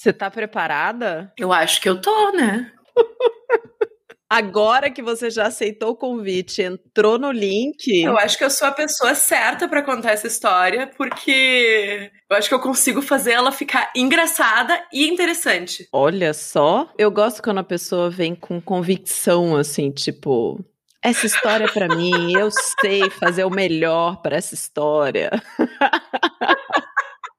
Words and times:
Você 0.00 0.14
tá 0.14 0.30
preparada? 0.30 1.30
Eu 1.36 1.52
acho 1.52 1.78
que 1.78 1.86
eu 1.86 2.00
tô, 2.00 2.32
né? 2.32 2.72
Agora 4.30 4.90
que 4.90 5.02
você 5.02 5.28
já 5.28 5.48
aceitou 5.48 5.90
o 5.90 5.94
convite, 5.94 6.62
entrou 6.62 7.18
no 7.18 7.30
link. 7.30 7.86
Eu 8.02 8.16
acho 8.16 8.38
que 8.38 8.44
eu 8.44 8.48
sou 8.48 8.68
a 8.68 8.72
pessoa 8.72 9.14
certa 9.14 9.68
para 9.68 9.82
contar 9.82 10.12
essa 10.12 10.26
história, 10.26 10.86
porque 10.96 12.10
eu 12.30 12.34
acho 12.34 12.48
que 12.48 12.54
eu 12.54 12.60
consigo 12.60 13.02
fazer 13.02 13.32
ela 13.32 13.52
ficar 13.52 13.92
engraçada 13.94 14.82
e 14.90 15.06
interessante. 15.06 15.86
Olha 15.92 16.32
só, 16.32 16.90
eu 16.96 17.10
gosto 17.10 17.42
quando 17.42 17.58
a 17.58 17.64
pessoa 17.64 18.08
vem 18.08 18.34
com 18.34 18.58
convicção, 18.58 19.54
assim, 19.54 19.90
tipo, 19.90 20.64
essa 21.02 21.26
história 21.26 21.66
é 21.66 21.70
para 21.70 21.94
mim, 21.94 22.32
eu 22.38 22.50
sei 22.80 23.10
fazer 23.10 23.44
o 23.44 23.50
melhor 23.50 24.22
para 24.22 24.36
essa 24.36 24.54
história. 24.54 25.30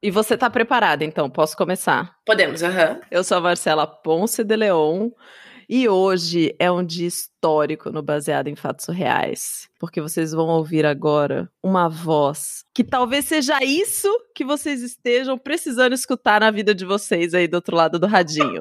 e 0.02 0.10
você 0.10 0.36
tá 0.36 0.50
preparada, 0.50 1.04
então? 1.04 1.30
Posso 1.30 1.56
começar? 1.56 2.16
Podemos, 2.26 2.62
aham. 2.62 2.94
Uhum. 2.94 3.00
Eu 3.10 3.22
sou 3.22 3.38
a 3.38 3.40
Marcela 3.40 3.86
Ponce 3.86 4.42
de 4.42 4.56
Leon. 4.56 5.10
E 5.68 5.88
hoje 5.88 6.54
é 6.58 6.70
um 6.70 6.84
dia 6.84 7.06
histórico 7.06 7.90
no 7.90 8.02
Baseado 8.02 8.48
em 8.48 8.56
Fatos 8.56 8.88
Reais, 8.88 9.68
porque 9.78 10.02
vocês 10.02 10.32
vão 10.32 10.48
ouvir 10.48 10.84
agora 10.84 11.48
uma 11.62 11.88
voz 11.88 12.64
que 12.74 12.84
talvez 12.84 13.24
seja 13.26 13.62
isso 13.62 14.08
que 14.34 14.44
vocês 14.44 14.82
estejam 14.82 15.38
precisando 15.38 15.94
escutar 15.94 16.40
na 16.40 16.50
vida 16.50 16.74
de 16.74 16.84
vocês 16.84 17.32
aí 17.32 17.46
do 17.46 17.54
outro 17.54 17.76
lado 17.76 17.98
do 17.98 18.06
radinho. 18.06 18.60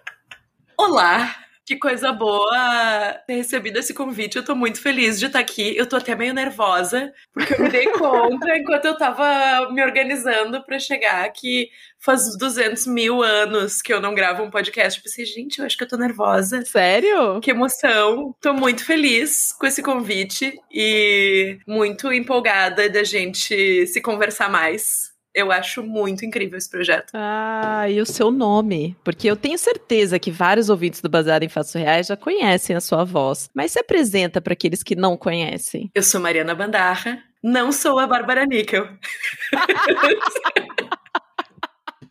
Olá, 0.78 1.34
que 1.64 1.76
coisa 1.76 2.12
boa 2.12 3.20
ter 3.26 3.34
recebido 3.34 3.78
esse 3.78 3.94
convite. 3.94 4.36
Eu 4.36 4.44
tô 4.44 4.54
muito 4.54 4.80
feliz 4.80 5.18
de 5.18 5.26
estar 5.26 5.38
aqui. 5.38 5.76
Eu 5.76 5.86
tô 5.86 5.96
até 5.96 6.14
meio 6.14 6.34
nervosa, 6.34 7.12
porque 7.32 7.54
eu 7.54 7.60
me 7.60 7.68
dei 7.68 7.86
conta 7.88 8.48
enquanto 8.58 8.84
eu 8.86 8.96
tava 8.96 9.70
me 9.70 9.82
organizando 9.82 10.62
para 10.64 10.78
chegar 10.78 11.28
que 11.32 11.70
faz 11.98 12.36
200 12.36 12.86
mil 12.88 13.22
anos 13.22 13.80
que 13.80 13.92
eu 13.92 14.00
não 14.00 14.14
gravo 14.14 14.42
um 14.42 14.50
podcast. 14.50 14.98
Eu 14.98 15.04
pensei, 15.04 15.24
gente, 15.24 15.60
eu 15.60 15.66
acho 15.66 15.76
que 15.76 15.84
eu 15.84 15.88
tô 15.88 15.96
nervosa. 15.96 16.64
Sério? 16.64 17.40
Que 17.40 17.52
emoção. 17.52 18.34
Tô 18.40 18.52
muito 18.52 18.84
feliz 18.84 19.52
com 19.52 19.66
esse 19.66 19.82
convite 19.82 20.58
e 20.70 21.58
muito 21.66 22.12
empolgada 22.12 22.88
da 22.90 23.04
gente 23.04 23.86
se 23.86 24.00
conversar 24.00 24.50
mais. 24.50 25.11
Eu 25.34 25.50
acho 25.50 25.82
muito 25.82 26.24
incrível 26.24 26.58
esse 26.58 26.68
projeto. 26.68 27.12
Ah, 27.14 27.88
e 27.88 28.00
o 28.00 28.06
seu 28.06 28.30
nome? 28.30 28.96
Porque 29.02 29.30
eu 29.30 29.36
tenho 29.36 29.56
certeza 29.56 30.18
que 30.18 30.30
vários 30.30 30.68
ouvintes 30.68 31.00
do 31.00 31.08
Baseado 31.08 31.42
em 31.42 31.48
Fatos 31.48 31.72
Reais 31.72 32.08
já 32.08 32.16
conhecem 32.16 32.76
a 32.76 32.80
sua 32.80 33.04
voz. 33.04 33.48
Mas 33.54 33.72
se 33.72 33.78
apresenta 33.78 34.40
para 34.40 34.52
aqueles 34.52 34.82
que 34.82 34.94
não 34.94 35.16
conhecem. 35.16 35.90
Eu 35.94 36.02
sou 36.02 36.20
Mariana 36.20 36.54
Bandarra, 36.54 37.18
não 37.42 37.72
sou 37.72 37.98
a 37.98 38.06
Bárbara 38.06 38.44
Níquel. 38.44 38.88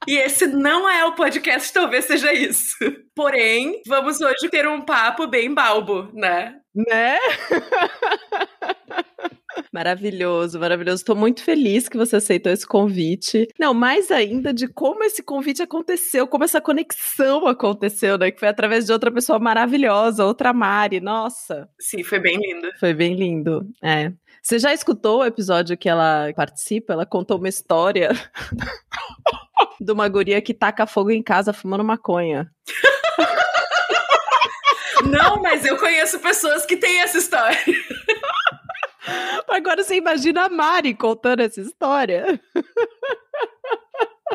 E 0.08 0.18
esse 0.18 0.48
não 0.48 0.90
é 0.90 1.06
o 1.06 1.14
podcast, 1.14 1.72
talvez 1.72 2.06
seja 2.06 2.34
isso. 2.34 2.76
Porém, 3.16 3.84
vamos 3.88 4.20
hoje 4.20 4.50
ter 4.50 4.68
um 4.68 4.82
papo 4.82 5.28
bem 5.28 5.54
balbo, 5.54 6.10
né? 6.12 6.56
Né? 6.74 7.20
Maravilhoso, 9.72 10.60
maravilhoso. 10.60 11.02
Estou 11.02 11.16
muito 11.16 11.44
feliz 11.44 11.88
que 11.88 11.98
você 11.98 12.18
aceitou 12.18 12.52
esse 12.52 12.66
convite. 12.66 13.48
Não, 13.60 13.74
mais 13.74 14.12
ainda 14.12 14.54
de 14.54 14.68
como 14.68 15.04
esse 15.04 15.24
convite 15.24 15.62
aconteceu, 15.62 16.28
como 16.28 16.44
essa 16.44 16.62
conexão 16.62 17.48
aconteceu, 17.48 18.18
né? 18.18 18.32
Que 18.32 18.40
foi 18.40 18.50
através 18.50 18.86
de 18.86 18.94
outra 18.94 19.12
pessoa 19.12 19.40
maravilhosa, 19.40 20.26
outra 20.26 20.54
Mari. 20.54 21.00
Nossa. 21.00 21.70
Sim, 21.80 22.04
foi 22.04 22.20
bem 22.20 22.38
lindo. 22.38 22.70
Foi 22.80 22.94
bem 22.94 23.16
lindo. 23.16 23.68
É. 23.84 24.12
Você 24.42 24.58
já 24.58 24.74
escutou 24.74 25.20
o 25.20 25.26
episódio 25.26 25.78
que 25.78 25.88
ela 25.88 26.32
participa? 26.36 26.94
Ela 26.94 27.06
contou 27.06 27.38
uma 27.38 27.50
história 27.50 28.10
de 29.80 29.92
uma 29.92 30.08
guria 30.08 30.42
que 30.42 30.54
taca 30.54 30.88
fogo 30.88 31.12
em 31.12 31.22
casa 31.22 31.54
fumando 31.54 31.84
maconha. 31.84 32.50
Não, 35.06 35.42
mas 35.42 35.66
eu 35.66 35.78
conheço 35.78 36.20
pessoas 36.20 36.66
que 36.66 36.78
têm 36.78 37.02
essa 37.02 37.18
história. 37.18 37.58
Agora 39.48 39.84
você 39.84 39.96
imagina 39.96 40.46
a 40.46 40.50
Mari 40.50 40.94
contando 40.94 41.42
essa 41.42 41.62
história. 41.62 42.40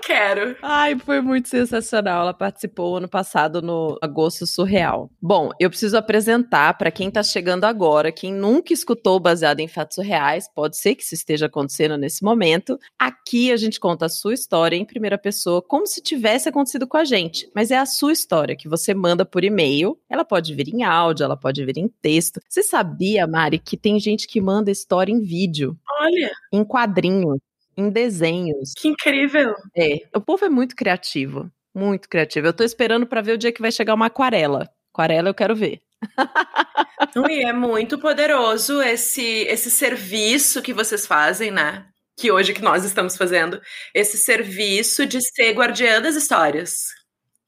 Quero. 0.03 0.57
Ai, 0.63 0.99
foi 0.99 1.21
muito 1.21 1.49
sensacional. 1.49 2.23
Ela 2.23 2.35
participou 2.35 2.97
ano 2.97 3.09
passado 3.09 3.63
no 3.63 3.99
Agosto 4.01 4.47
Surreal. 4.47 5.11
Bom, 5.21 5.51
eu 5.59 5.69
preciso 5.69 5.97
apresentar 5.97 6.77
para 6.77 6.91
quem 6.91 7.11
tá 7.11 7.23
chegando 7.23 7.65
agora, 7.65 8.13
quem 8.13 8.33
nunca 8.33 8.73
escutou 8.73 9.19
baseado 9.19 9.61
em 9.61 9.69
fatos 9.69 9.99
reais, 9.99 10.49
pode 10.55 10.77
ser 10.77 10.95
que 10.95 11.03
isso 11.03 11.15
esteja 11.15 11.47
acontecendo 11.47 11.97
nesse 11.97 12.23
momento. 12.23 12.79
Aqui 12.99 13.53
a 13.53 13.57
gente 13.57 13.81
conta 13.81 14.07
a 14.07 14.11
sua 14.11 14.35
história 14.35 14.77
em 14.77 14.85
primeira 14.85 15.19
pessoa, 15.19 15.63
como 15.63 15.87
se 15.87 16.01
tivesse 16.01 16.49
acontecido 16.49 16.87
com 16.87 16.97
a 16.97 17.05
gente, 17.05 17.51
mas 17.55 17.71
é 17.71 17.79
a 17.79 17.87
sua 17.87 18.13
história 18.13 18.57
que 18.57 18.69
você 18.69 18.95
manda 18.95 19.25
por 19.25 19.45
e-mail. 19.45 19.99
Ela 20.09 20.25
pode 20.25 20.55
vir 20.55 20.69
em 20.69 20.83
áudio, 20.83 21.25
ela 21.25 21.37
pode 21.37 21.65
vir 21.65 21.79
em 21.79 21.89
texto. 21.89 22.41
Você 22.49 22.63
sabia, 22.63 23.27
Mari, 23.27 23.59
que 23.59 23.77
tem 23.77 23.99
gente 23.99 24.27
que 24.27 24.41
manda 24.41 24.71
história 24.71 25.13
em 25.13 25.21
vídeo? 25.21 25.77
Olha. 26.01 26.31
Em 26.53 26.65
quadrinhos 26.65 27.41
em 27.77 27.91
desenhos. 27.91 28.73
Que 28.77 28.89
incrível! 28.89 29.55
É, 29.77 30.09
o 30.15 30.21
povo 30.21 30.45
é 30.45 30.49
muito 30.49 30.75
criativo, 30.75 31.51
muito 31.75 32.09
criativo. 32.09 32.47
Eu 32.47 32.53
tô 32.53 32.65
esperando 32.65 33.07
para 33.07 33.21
ver 33.21 33.33
o 33.33 33.39
dia 33.39 33.53
que 33.53 33.61
vai 33.61 33.71
chegar 33.71 33.95
uma 33.95 34.07
aquarela. 34.07 34.69
Aquarela 34.93 35.29
eu 35.29 35.35
quero 35.35 35.55
ver. 35.55 35.81
e 37.31 37.45
é 37.45 37.53
muito 37.53 37.99
poderoso 37.99 38.81
esse 38.83 39.23
esse 39.23 39.71
serviço 39.71 40.63
que 40.63 40.73
vocês 40.73 41.07
fazem, 41.07 41.51
né? 41.51 41.87
Que 42.19 42.31
hoje 42.31 42.55
que 42.55 42.63
nós 42.63 42.85
estamos 42.85 43.17
fazendo, 43.17 43.61
esse 43.95 44.17
serviço 44.17 45.07
de 45.07 45.21
ser 45.21 45.53
guardiã 45.53 46.01
das 46.01 46.15
histórias. 46.15 46.87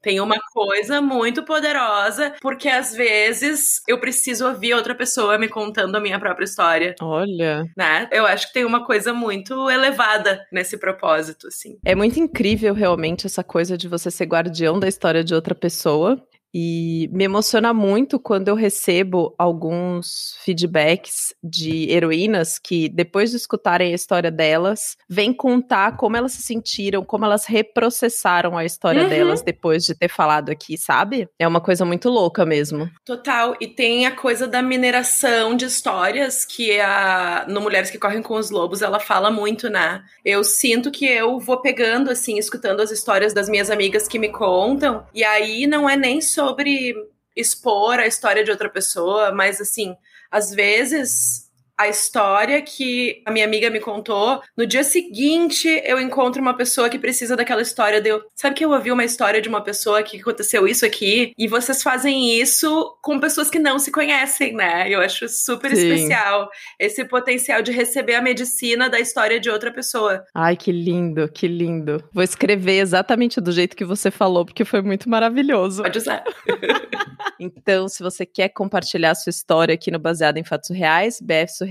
Tem 0.02 0.20
uma 0.20 0.38
coisa 0.52 1.00
muito 1.00 1.42
poderosa, 1.44 2.34
porque 2.40 2.68
às 2.68 2.94
vezes 2.94 3.82
eu 3.86 3.98
preciso 3.98 4.46
ouvir 4.46 4.74
outra 4.74 4.94
pessoa 4.94 5.38
me 5.38 5.48
contando 5.48 5.96
a 5.96 6.00
minha 6.00 6.18
própria 6.18 6.44
história. 6.44 6.94
Olha. 7.00 7.64
Né? 7.76 8.08
Eu 8.12 8.26
acho 8.26 8.48
que 8.48 8.54
tem 8.54 8.64
uma 8.64 8.84
coisa 8.84 9.12
muito 9.12 9.68
elevada 9.68 10.46
nesse 10.52 10.78
propósito, 10.78 11.48
assim. 11.48 11.78
É 11.84 11.94
muito 11.94 12.18
incrível 12.18 12.74
realmente 12.74 13.26
essa 13.26 13.42
coisa 13.42 13.76
de 13.76 13.88
você 13.88 14.10
ser 14.10 14.26
guardião 14.26 14.78
da 14.78 14.88
história 14.88 15.24
de 15.24 15.34
outra 15.34 15.54
pessoa. 15.54 16.22
E 16.54 17.08
me 17.12 17.24
emociona 17.24 17.74
muito 17.74 18.18
quando 18.18 18.48
eu 18.48 18.54
recebo 18.54 19.34
alguns 19.38 20.36
feedbacks 20.42 21.34
de 21.42 21.90
heroínas 21.90 22.58
que, 22.58 22.88
depois 22.88 23.30
de 23.30 23.36
escutarem 23.36 23.92
a 23.92 23.94
história 23.94 24.30
delas, 24.30 24.96
vêm 25.08 25.32
contar 25.32 25.96
como 25.96 26.16
elas 26.16 26.32
se 26.32 26.42
sentiram, 26.42 27.04
como 27.04 27.24
elas 27.24 27.44
reprocessaram 27.44 28.56
a 28.56 28.64
história 28.64 29.02
uhum. 29.02 29.08
delas 29.08 29.42
depois 29.42 29.84
de 29.84 29.94
ter 29.94 30.08
falado 30.08 30.50
aqui, 30.50 30.78
sabe? 30.78 31.28
É 31.38 31.46
uma 31.46 31.60
coisa 31.60 31.84
muito 31.84 32.08
louca 32.08 32.46
mesmo. 32.46 32.90
Total. 33.04 33.54
E 33.60 33.66
tem 33.66 34.06
a 34.06 34.10
coisa 34.10 34.46
da 34.46 34.62
mineração 34.62 35.54
de 35.54 35.66
histórias 35.66 36.44
que 36.44 36.80
a 36.80 37.44
no 37.48 37.60
Mulheres 37.60 37.90
que 37.90 37.98
Correm 37.98 38.22
com 38.22 38.34
os 38.34 38.50
Lobos 38.50 38.82
ela 38.82 38.98
fala 38.98 39.30
muito, 39.30 39.68
né? 39.68 40.02
Eu 40.24 40.42
sinto 40.42 40.90
que 40.90 41.06
eu 41.06 41.38
vou 41.38 41.60
pegando, 41.60 42.10
assim, 42.10 42.38
escutando 42.38 42.80
as 42.80 42.90
histórias 42.90 43.32
das 43.34 43.48
minhas 43.48 43.70
amigas 43.70 44.08
que 44.08 44.18
me 44.18 44.28
contam, 44.28 45.04
e 45.14 45.22
aí 45.24 45.66
não 45.66 45.88
é 45.88 45.96
nem 45.96 46.20
só 46.20 46.37
sobre 46.38 46.94
expor 47.34 47.98
a 47.98 48.06
história 48.06 48.44
de 48.44 48.50
outra 48.52 48.70
pessoa, 48.70 49.32
mas 49.32 49.60
assim, 49.60 49.96
às 50.30 50.52
vezes 50.52 51.47
a 51.78 51.86
história 51.86 52.60
que 52.60 53.22
a 53.24 53.30
minha 53.30 53.44
amiga 53.44 53.70
me 53.70 53.78
contou. 53.78 54.42
No 54.56 54.66
dia 54.66 54.82
seguinte, 54.82 55.68
eu 55.84 56.00
encontro 56.00 56.42
uma 56.42 56.54
pessoa 56.54 56.88
que 56.88 56.98
precisa 56.98 57.36
daquela 57.36 57.62
história. 57.62 58.00
Deu, 58.00 58.20
sabe 58.34 58.56
que 58.56 58.64
eu 58.64 58.70
ouvi 58.70 58.90
uma 58.90 59.04
história 59.04 59.40
de 59.40 59.48
uma 59.48 59.62
pessoa 59.62 60.02
que 60.02 60.20
aconteceu 60.20 60.66
isso 60.66 60.84
aqui? 60.84 61.32
E 61.38 61.46
vocês 61.46 61.80
fazem 61.80 62.36
isso 62.40 62.98
com 63.00 63.20
pessoas 63.20 63.48
que 63.48 63.60
não 63.60 63.78
se 63.78 63.92
conhecem, 63.92 64.54
né? 64.54 64.90
Eu 64.90 65.00
acho 65.00 65.28
super 65.28 65.70
Sim. 65.74 65.88
especial 65.88 66.50
esse 66.80 67.04
potencial 67.04 67.62
de 67.62 67.70
receber 67.70 68.16
a 68.16 68.22
medicina 68.22 68.90
da 68.90 68.98
história 68.98 69.38
de 69.38 69.48
outra 69.48 69.72
pessoa. 69.72 70.24
Ai, 70.34 70.56
que 70.56 70.72
lindo, 70.72 71.28
que 71.28 71.46
lindo. 71.46 72.02
Vou 72.12 72.24
escrever 72.24 72.80
exatamente 72.80 73.40
do 73.40 73.52
jeito 73.52 73.76
que 73.76 73.84
você 73.84 74.10
falou, 74.10 74.44
porque 74.44 74.64
foi 74.64 74.82
muito 74.82 75.08
maravilhoso. 75.08 75.82
Pode 75.82 75.98
usar. 75.98 76.24
então, 77.38 77.86
se 77.88 78.02
você 78.02 78.26
quer 78.26 78.48
compartilhar 78.48 79.14
sua 79.14 79.30
história 79.30 79.74
aqui 79.74 79.92
no 79.92 79.98
Baseado 80.00 80.38
em 80.38 80.44
Fatos 80.44 80.70
Reais, 80.70 81.20
BF 81.20 81.67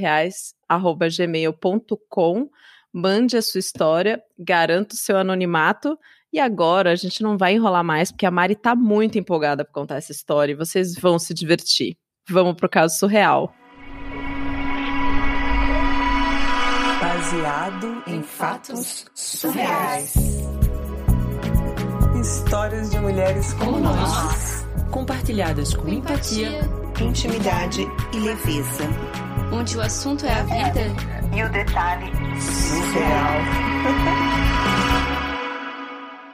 gmail.com 1.09 2.49
Mande 2.93 3.37
a 3.37 3.41
sua 3.41 3.59
história, 3.59 4.21
garanto 4.37 4.93
o 4.93 4.97
seu 4.97 5.17
anonimato. 5.17 5.97
E 6.31 6.39
agora 6.39 6.91
a 6.91 6.95
gente 6.95 7.21
não 7.21 7.37
vai 7.37 7.53
enrolar 7.53 7.83
mais, 7.83 8.11
porque 8.11 8.25
a 8.25 8.31
Mari 8.31 8.55
tá 8.55 8.75
muito 8.75 9.17
empolgada 9.17 9.63
para 9.63 9.73
contar 9.73 9.97
essa 9.97 10.11
história 10.11 10.51
e 10.51 10.55
vocês 10.55 10.95
vão 10.95 11.17
se 11.19 11.33
divertir. 11.33 11.97
Vamos 12.29 12.55
pro 12.55 12.67
caso 12.67 12.97
surreal. 12.97 13.53
Baseado 16.99 18.03
em 18.07 18.21
fatos 18.21 19.05
surreais. 19.13 20.13
Histórias 22.19 22.89
de 22.89 22.99
mulheres 22.99 23.53
como 23.53 23.79
nós, 23.79 24.65
compartilhadas 24.91 25.75
com 25.75 25.87
empatia, 25.87 26.61
intimidade 26.99 27.85
e 28.13 28.19
leveza 28.19 29.26
onde 29.51 29.77
o 29.77 29.81
assunto 29.81 30.25
é 30.25 30.33
a 30.33 30.43
vida 30.43 30.81
e 31.35 31.43
o 31.43 31.49
detalhe 31.51 32.11
surreal. 32.41 33.37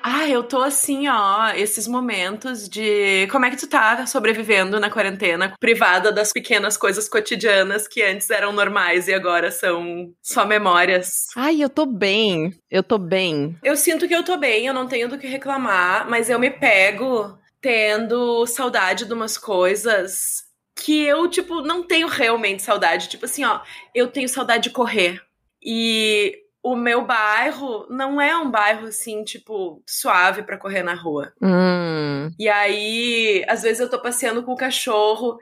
Ah, 0.05 0.27
eu 0.29 0.43
tô 0.43 0.61
assim, 0.61 1.07
ó, 1.07 1.49
esses 1.55 1.87
momentos 1.87 2.67
de 2.67 3.25
como 3.31 3.45
é 3.45 3.49
que 3.49 3.57
tu 3.57 3.67
tá 3.67 4.05
sobrevivendo 4.05 4.77
na 4.77 4.89
quarentena, 4.89 5.53
privada 5.59 6.11
das 6.11 6.31
pequenas 6.31 6.75
coisas 6.75 7.07
cotidianas 7.07 7.87
que 7.87 8.01
antes 8.01 8.29
eram 8.29 8.51
normais 8.51 9.07
e 9.07 9.13
agora 9.13 9.49
são 9.49 10.13
só 10.21 10.45
memórias. 10.45 11.27
Ai, 11.35 11.61
eu 11.61 11.69
tô 11.69 11.85
bem. 11.85 12.53
Eu 12.69 12.83
tô 12.83 12.97
bem. 12.97 13.57
Eu 13.63 13.77
sinto 13.77 14.07
que 14.07 14.15
eu 14.15 14.23
tô 14.23 14.37
bem, 14.37 14.65
eu 14.65 14.73
não 14.73 14.87
tenho 14.87 15.09
do 15.09 15.17
que 15.17 15.27
reclamar, 15.27 16.09
mas 16.09 16.29
eu 16.29 16.37
me 16.37 16.49
pego 16.49 17.37
tendo 17.61 18.45
saudade 18.45 19.05
de 19.05 19.13
umas 19.13 19.37
coisas 19.37 20.43
que 20.75 21.03
eu, 21.03 21.27
tipo, 21.29 21.61
não 21.61 21.83
tenho 21.83 22.07
realmente 22.07 22.61
saudade. 22.61 23.09
Tipo 23.09 23.25
assim, 23.25 23.43
ó, 23.43 23.61
eu 23.93 24.07
tenho 24.07 24.27
saudade 24.27 24.63
de 24.63 24.69
correr. 24.71 25.21
E 25.61 26.35
o 26.63 26.75
meu 26.75 27.05
bairro 27.05 27.85
não 27.89 28.19
é 28.19 28.35
um 28.37 28.49
bairro 28.49 28.87
assim, 28.87 29.23
tipo, 29.23 29.83
suave 29.85 30.43
para 30.43 30.57
correr 30.57 30.83
na 30.83 30.93
rua. 30.93 31.33
Hum. 31.41 32.31
E 32.39 32.47
aí, 32.47 33.43
às 33.47 33.63
vezes 33.63 33.81
eu 33.81 33.89
tô 33.89 33.99
passeando 33.99 34.43
com 34.43 34.53
o 34.53 34.57
cachorro 34.57 35.37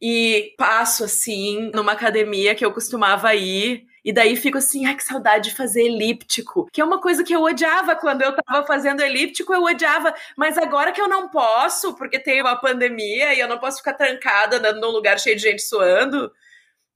e 0.00 0.54
passo 0.58 1.04
assim 1.04 1.70
numa 1.74 1.92
academia 1.92 2.54
que 2.54 2.64
eu 2.64 2.72
costumava 2.72 3.34
ir. 3.34 3.86
E 4.06 4.12
daí 4.12 4.36
fico 4.36 4.56
assim, 4.58 4.86
ai, 4.86 4.94
que 4.94 5.02
saudade 5.02 5.50
de 5.50 5.56
fazer 5.56 5.82
elíptico. 5.82 6.68
Que 6.72 6.80
é 6.80 6.84
uma 6.84 7.00
coisa 7.00 7.24
que 7.24 7.34
eu 7.34 7.42
odiava 7.42 7.96
quando 7.96 8.22
eu 8.22 8.32
tava 8.36 8.64
fazendo 8.64 9.00
elíptico, 9.00 9.52
eu 9.52 9.64
odiava. 9.64 10.14
Mas 10.36 10.56
agora 10.56 10.92
que 10.92 11.00
eu 11.02 11.08
não 11.08 11.28
posso, 11.28 11.92
porque 11.96 12.20
tem 12.20 12.40
uma 12.40 12.54
pandemia 12.54 13.34
e 13.34 13.40
eu 13.40 13.48
não 13.48 13.58
posso 13.58 13.78
ficar 13.78 13.94
trancada 13.94 14.72
num 14.74 14.90
lugar 14.92 15.18
cheio 15.18 15.34
de 15.34 15.42
gente 15.42 15.60
suando, 15.60 16.30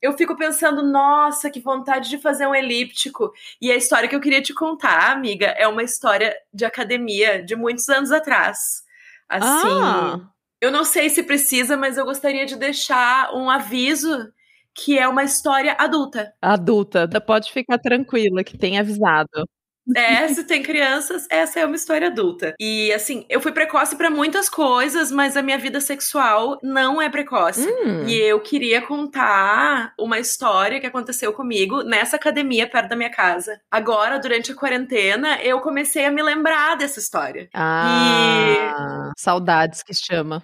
eu 0.00 0.12
fico 0.16 0.36
pensando, 0.36 0.84
nossa, 0.84 1.50
que 1.50 1.58
vontade 1.58 2.08
de 2.08 2.16
fazer 2.18 2.46
um 2.46 2.54
elíptico. 2.54 3.32
E 3.60 3.72
a 3.72 3.76
história 3.76 4.08
que 4.08 4.14
eu 4.14 4.20
queria 4.20 4.40
te 4.40 4.54
contar, 4.54 5.10
amiga, 5.10 5.46
é 5.58 5.66
uma 5.66 5.82
história 5.82 6.36
de 6.54 6.64
academia 6.64 7.42
de 7.42 7.56
muitos 7.56 7.88
anos 7.88 8.12
atrás. 8.12 8.84
Assim, 9.28 9.68
Ah. 9.82 10.20
eu 10.60 10.70
não 10.70 10.84
sei 10.84 11.10
se 11.10 11.24
precisa, 11.24 11.76
mas 11.76 11.98
eu 11.98 12.04
gostaria 12.04 12.46
de 12.46 12.54
deixar 12.54 13.34
um 13.34 13.50
aviso 13.50 14.32
que 14.74 14.98
é 14.98 15.06
uma 15.08 15.24
história 15.24 15.76
adulta. 15.78 16.32
Adulta, 16.40 17.08
pode 17.20 17.52
ficar 17.52 17.78
tranquila 17.78 18.44
que 18.44 18.56
tem 18.56 18.78
avisado. 18.78 19.48
É, 19.96 20.28
se 20.28 20.44
tem 20.44 20.62
crianças, 20.62 21.26
essa 21.30 21.60
é 21.60 21.66
uma 21.66 21.76
história 21.76 22.08
adulta. 22.08 22.54
E 22.58 22.92
assim, 22.92 23.24
eu 23.28 23.40
fui 23.40 23.52
precoce 23.52 23.96
pra 23.96 24.10
muitas 24.10 24.48
coisas, 24.48 25.10
mas 25.10 25.36
a 25.36 25.42
minha 25.42 25.58
vida 25.58 25.80
sexual 25.80 26.58
não 26.62 27.00
é 27.00 27.08
precoce. 27.08 27.66
Hum. 27.66 28.06
E 28.06 28.14
eu 28.14 28.40
queria 28.40 28.82
contar 28.82 29.92
uma 29.98 30.18
história 30.18 30.80
que 30.80 30.86
aconteceu 30.86 31.32
comigo 31.32 31.82
nessa 31.82 32.16
academia 32.16 32.68
perto 32.68 32.88
da 32.88 32.96
minha 32.96 33.10
casa. 33.10 33.60
Agora, 33.70 34.18
durante 34.18 34.52
a 34.52 34.54
quarentena, 34.54 35.40
eu 35.42 35.60
comecei 35.60 36.04
a 36.04 36.10
me 36.10 36.22
lembrar 36.22 36.76
dessa 36.76 36.98
história. 36.98 37.48
Ah, 37.54 39.10
saudades 39.16 39.82
que 39.82 39.94
chama. 39.94 40.42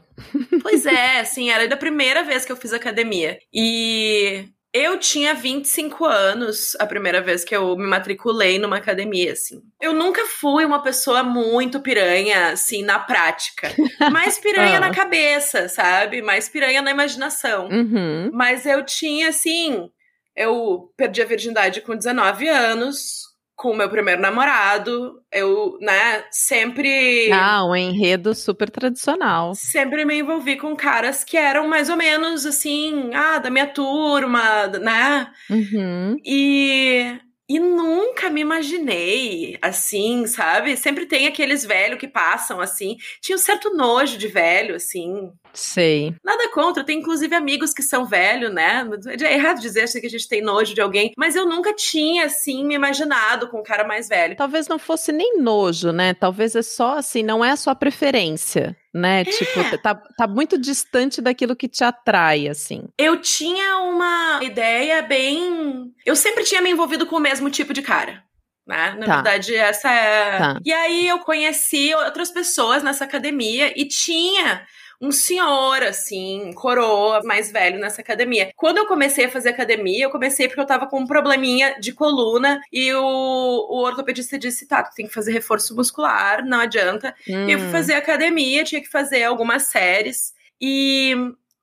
Pois 0.62 0.84
é, 0.84 1.20
assim, 1.20 1.50
era 1.50 1.68
da 1.68 1.76
primeira 1.76 2.24
vez 2.24 2.44
que 2.44 2.50
eu 2.50 2.56
fiz 2.56 2.72
academia. 2.72 3.38
E 3.52 4.48
eu 4.76 4.98
tinha 4.98 5.34
25 5.34 6.04
anos 6.04 6.76
a 6.78 6.86
primeira 6.86 7.20
vez 7.20 7.44
que 7.44 7.54
eu 7.56 7.76
me 7.76 7.86
matriculei 7.86 8.58
numa 8.58 8.76
academia, 8.76 9.32
assim. 9.32 9.62
Eu 9.80 9.92
nunca 9.92 10.24
fui 10.26 10.64
uma 10.64 10.82
pessoa 10.82 11.22
muito 11.22 11.80
piranha, 11.80 12.48
assim, 12.52 12.82
na 12.82 12.98
prática. 12.98 13.70
Mais 14.12 14.38
piranha 14.38 14.76
Ah. 14.78 14.80
na 14.80 14.90
cabeça, 14.90 15.68
sabe? 15.68 16.22
Mais 16.22 16.48
piranha 16.48 16.82
na 16.82 16.90
imaginação. 16.90 17.68
Uhum. 17.68 18.30
Mas 18.32 18.66
eu 18.66 18.84
tinha, 18.84 19.28
assim. 19.28 19.88
Eu 20.34 20.92
perdi 20.96 21.22
a 21.22 21.24
virgindade 21.24 21.80
com 21.80 21.96
19 21.96 22.46
anos, 22.48 23.22
com 23.56 23.70
o 23.70 23.76
meu 23.76 23.88
primeiro 23.88 24.20
namorado. 24.20 25.22
Eu, 25.32 25.78
né, 25.80 26.24
sempre. 26.30 27.32
Ah, 27.32 27.64
um 27.64 27.74
enredo 27.74 28.34
super 28.34 28.70
tradicional. 28.70 29.54
Sempre 29.54 30.04
me 30.04 30.18
envolvi 30.18 30.56
com 30.56 30.76
caras 30.76 31.24
que 31.24 31.36
eram 31.36 31.66
mais 31.66 31.88
ou 31.88 31.96
menos 31.96 32.44
assim, 32.44 33.10
ah, 33.14 33.38
da 33.38 33.50
minha 33.50 33.66
turma, 33.66 34.66
né? 34.66 35.28
Uhum. 35.50 36.16
E. 36.24 37.18
E 37.48 37.60
nunca 37.60 38.28
me 38.28 38.40
imaginei 38.40 39.56
assim, 39.62 40.26
sabe? 40.26 40.76
Sempre 40.76 41.06
tem 41.06 41.26
aqueles 41.26 41.64
velhos 41.64 41.98
que 41.98 42.08
passam 42.08 42.60
assim. 42.60 42.96
Tinha 43.20 43.36
um 43.36 43.38
certo 43.38 43.74
nojo 43.74 44.18
de 44.18 44.26
velho, 44.26 44.74
assim. 44.74 45.30
Sei. 45.54 46.14
Nada 46.24 46.50
contra, 46.50 46.84
tem 46.84 46.98
inclusive 46.98 47.34
amigos 47.34 47.72
que 47.72 47.82
são 47.82 48.04
velhos, 48.04 48.52
né? 48.52 48.84
É 49.22 49.34
errado 49.34 49.60
dizer 49.60 49.82
assim, 49.82 50.00
que 50.00 50.06
a 50.06 50.10
gente 50.10 50.28
tem 50.28 50.42
nojo 50.42 50.74
de 50.74 50.80
alguém, 50.80 51.12
mas 51.16 51.36
eu 51.36 51.48
nunca 51.48 51.72
tinha, 51.72 52.26
assim, 52.26 52.64
me 52.64 52.74
imaginado 52.74 53.48
com 53.48 53.60
um 53.60 53.62
cara 53.62 53.84
mais 53.84 54.08
velho. 54.08 54.36
Talvez 54.36 54.68
não 54.68 54.78
fosse 54.78 55.12
nem 55.12 55.38
nojo, 55.38 55.92
né? 55.92 56.14
Talvez 56.14 56.54
é 56.56 56.62
só 56.62 56.98
assim, 56.98 57.22
não 57.22 57.44
é 57.44 57.52
a 57.52 57.56
sua 57.56 57.74
preferência, 57.74 58.76
né? 58.96 59.24
Tipo, 59.24 59.78
tá, 59.82 59.94
tá 59.94 60.26
muito 60.26 60.58
distante 60.58 61.20
daquilo 61.20 61.54
que 61.54 61.68
te 61.68 61.84
atrai, 61.84 62.48
assim. 62.48 62.84
Eu 62.98 63.20
tinha 63.20 63.78
uma 63.80 64.40
ideia 64.42 65.02
bem. 65.02 65.92
Eu 66.04 66.16
sempre 66.16 66.44
tinha 66.44 66.62
me 66.62 66.70
envolvido 66.70 67.06
com 67.06 67.16
o 67.16 67.20
mesmo 67.20 67.50
tipo 67.50 67.74
de 67.74 67.82
cara. 67.82 68.24
Né? 68.66 68.96
Na 68.98 69.06
Tá. 69.06 69.14
verdade, 69.16 69.54
essa 69.54 69.90
é. 69.90 70.38
Tá. 70.38 70.58
E 70.64 70.72
aí 70.72 71.06
eu 71.06 71.20
conheci 71.20 71.94
outras 71.94 72.30
pessoas 72.30 72.82
nessa 72.82 73.04
academia 73.04 73.72
e 73.78 73.86
tinha 73.86 74.62
um 75.00 75.10
senhor, 75.12 75.82
assim, 75.82 76.52
coroa, 76.54 77.22
mais 77.24 77.50
velho 77.52 77.78
nessa 77.78 78.00
academia. 78.00 78.50
Quando 78.56 78.78
eu 78.78 78.86
comecei 78.86 79.26
a 79.26 79.30
fazer 79.30 79.50
academia, 79.50 80.04
eu 80.04 80.10
comecei 80.10 80.48
porque 80.48 80.60
eu 80.60 80.66
tava 80.66 80.86
com 80.86 81.00
um 81.00 81.06
probleminha 81.06 81.78
de 81.80 81.92
coluna 81.92 82.60
e 82.72 82.92
o, 82.94 83.00
o 83.02 83.82
ortopedista 83.84 84.38
disse: 84.38 84.66
tá, 84.66 84.82
tu 84.82 84.94
tem 84.94 85.06
que 85.06 85.14
fazer 85.14 85.32
reforço 85.32 85.74
muscular, 85.76 86.44
não 86.44 86.60
adianta. 86.60 87.14
E 87.46 87.52
eu 87.52 87.58
fui 87.58 87.68
Hum. 87.68 87.70
fazer 87.70 87.94
academia, 87.94 88.64
tinha 88.64 88.80
que 88.80 88.88
fazer 88.90 89.24
algumas 89.24 89.64
séries. 89.64 90.34
E 90.60 91.14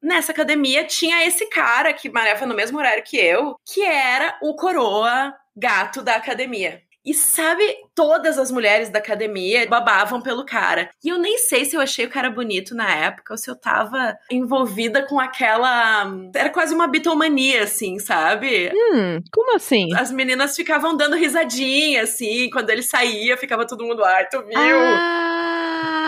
nessa 0.01 0.31
academia 0.31 0.83
tinha 0.85 1.25
esse 1.25 1.45
cara 1.49 1.93
que 1.93 2.09
malhava 2.09 2.45
no 2.45 2.55
mesmo 2.55 2.77
horário 2.77 3.03
que 3.03 3.17
eu, 3.17 3.55
que 3.65 3.81
era 3.83 4.37
o 4.41 4.55
coroa 4.55 5.33
gato 5.55 6.01
da 6.01 6.15
academia. 6.15 6.81
E 7.05 7.13
sabe, 7.13 7.63
todas 7.93 8.37
as 8.37 8.49
mulheres 8.49 8.89
da 8.89 8.99
academia 8.99 9.67
babavam 9.67 10.21
pelo 10.21 10.45
cara. 10.45 10.89
E 11.03 11.09
eu 11.09 11.17
nem 11.17 11.37
sei 11.37 11.65
se 11.65 11.75
eu 11.75 11.81
achei 11.81 12.05
o 12.05 12.09
cara 12.09 12.29
bonito 12.29 12.73
na 12.73 12.89
época 12.89 13.33
ou 13.33 13.37
se 13.37 13.49
eu 13.49 13.55
tava 13.55 14.17
envolvida 14.31 15.05
com 15.05 15.19
aquela. 15.19 16.05
Era 16.33 16.49
quase 16.49 16.73
uma 16.73 16.87
bitomania, 16.87 17.63
assim, 17.63 17.99
sabe? 17.99 18.71
Hum, 18.73 19.21
como 19.31 19.55
assim? 19.55 19.93
As 19.95 20.11
meninas 20.11 20.55
ficavam 20.55 20.95
dando 20.95 21.15
risadinha, 21.15 22.03
assim, 22.03 22.49
quando 22.49 22.69
ele 22.69 22.81
saía, 22.81 23.35
ficava 23.35 23.67
todo 23.67 23.85
mundo, 23.85 24.03
ai, 24.03 24.27
tu 24.29 24.41
viu? 24.41 24.57
Ah, 24.57 26.02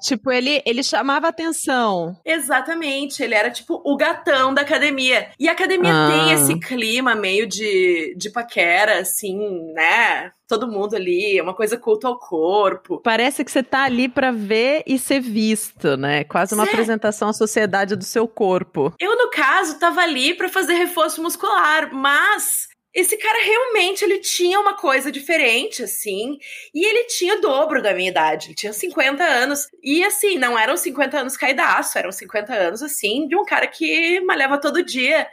tipo, 0.00 0.30
ele, 0.30 0.62
ele 0.66 0.82
chamava 0.82 1.28
atenção. 1.28 2.16
Exatamente, 2.24 3.22
ele 3.22 3.34
era 3.34 3.50
tipo 3.50 3.80
o 3.84 3.96
gatão 3.96 4.52
da 4.54 4.62
academia. 4.62 5.28
E 5.38 5.48
a 5.48 5.52
academia 5.52 5.92
Ah. 5.92 6.08
tem 6.10 6.32
esse 6.32 6.58
clima 6.60 7.14
meio 7.14 7.46
de, 7.46 8.14
de 8.16 8.30
paquera, 8.30 9.00
assim, 9.00 9.72
né? 9.72 10.30
Todo 10.46 10.68
mundo 10.68 10.94
ali, 10.94 11.38
é 11.38 11.42
uma 11.42 11.54
coisa 11.54 11.76
culto 11.78 12.06
ao 12.06 12.18
corpo. 12.18 13.00
Parece 13.02 13.42
que 13.42 13.50
você 13.50 13.62
tá 13.62 13.84
ali 13.84 14.08
pra 14.10 14.30
ver 14.30 14.82
e 14.86 14.98
ser 14.98 15.18
visto, 15.20 15.96
né? 15.96 16.22
Quase 16.24 16.54
uma 16.54 16.64
Certo. 16.64 16.74
apresentação 16.74 17.30
à 17.30 17.32
sociedade 17.32 17.96
do 17.96 18.04
seu 18.04 18.28
corpo. 18.28 18.92
Eu, 19.00 19.16
no 19.16 19.30
caso, 19.30 19.78
tava 19.78 20.02
ali 20.02 20.34
pra 20.34 20.48
fazer 20.50 20.74
reforço 20.74 21.22
muscular, 21.22 21.88
mas 21.94 22.63
esse 22.94 23.16
cara 23.16 23.42
realmente 23.42 24.04
ele 24.04 24.18
tinha 24.18 24.60
uma 24.60 24.74
coisa 24.76 25.10
diferente, 25.10 25.82
assim, 25.82 26.38
e 26.72 26.86
ele 26.86 27.04
tinha 27.08 27.36
o 27.36 27.40
dobro 27.40 27.82
da 27.82 27.92
minha 27.92 28.08
idade, 28.08 28.48
ele 28.48 28.54
tinha 28.54 28.72
50 28.72 29.24
anos, 29.24 29.68
e 29.82 30.04
assim, 30.04 30.38
não 30.38 30.56
eram 30.56 30.76
50 30.76 31.18
anos 31.18 31.36
caidaço, 31.36 31.98
eram 31.98 32.12
50 32.12 32.54
anos, 32.54 32.82
assim, 32.82 33.26
de 33.26 33.34
um 33.34 33.44
cara 33.44 33.66
que 33.66 34.20
malhava 34.20 34.60
todo 34.60 34.84
dia. 34.84 35.26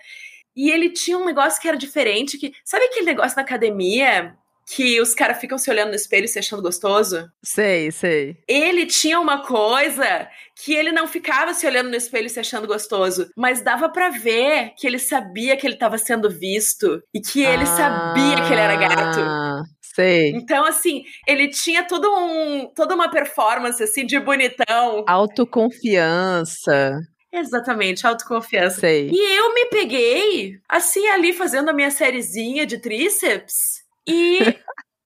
E 0.56 0.70
ele 0.70 0.89
tinha 0.89 1.18
um 1.18 1.25
negócio 1.25 1.62
que 1.62 1.68
era 1.68 1.77
diferente, 1.77 2.38
que 2.38 2.53
sabe 2.65 2.86
aquele 2.86 3.06
negócio 3.06 3.38
na 3.38 3.44
academia 3.44 4.36
que 4.74 5.01
os 5.01 5.13
caras 5.13 5.40
ficam 5.40 5.58
se 5.58 5.70
olhando 5.70 5.90
no 5.90 5.96
espelho 5.96 6.25
e 6.25 6.28
se 6.30 6.40
achando 6.40 6.62
gostoso? 6.62 7.30
Sei, 7.44 7.92
sei. 7.92 8.38
Ele 8.48 8.86
tinha 8.86 9.20
uma 9.20 9.46
coisa 9.46 10.30
que 10.63 10.74
ele 10.74 10.94
não 10.94 11.08
ficava 11.08 11.54
se 11.54 11.68
olhando 11.68 11.90
no 11.90 11.96
espelho 11.96 12.28
e 12.28 12.30
se 12.30 12.40
achando 12.40 12.68
gostoso, 12.68 13.30
mas 13.36 13.62
dava 13.62 13.90
pra 13.90 14.10
ver 14.10 14.74
que 14.78 14.88
ele 14.88 14.98
sabia 14.98 15.58
que 15.58 15.68
ele 15.68 15.75
tava 15.75 15.98
sendo 15.98 16.30
visto 16.30 17.04
e 17.13 17.20
que 17.20 17.44
ele 17.44 17.66
sabia 17.66 18.36
que 18.48 18.54
ele 18.54 18.62
era 18.62 18.75
gato. 18.78 19.20
Ah, 19.20 19.62
Sei. 19.94 20.30
Então, 20.30 20.63
assim, 20.63 21.04
ele 21.28 21.50
tinha 21.50 21.84
todo 21.86 22.10
um, 22.10 22.72
toda 22.74 22.96
uma 22.96 23.12
performance, 23.12 23.84
assim, 23.84 24.06
de 24.06 24.18
bonitão. 24.22 25.04
Autoconfiança. 25.06 26.98
Exatamente, 27.30 28.08
autoconfiança. 28.08 28.80
Sei. 28.80 29.10
E 29.12 29.38
eu 29.38 29.54
me 29.54 29.66
peguei, 29.66 30.54
assim, 30.70 31.06
ali 31.08 31.34
fazendo 31.34 31.70
a 31.70 31.74
minha 31.74 31.92
sériezinha 31.92 32.66
de 32.66 32.78
tríceps 32.78 33.80
e 34.08 34.39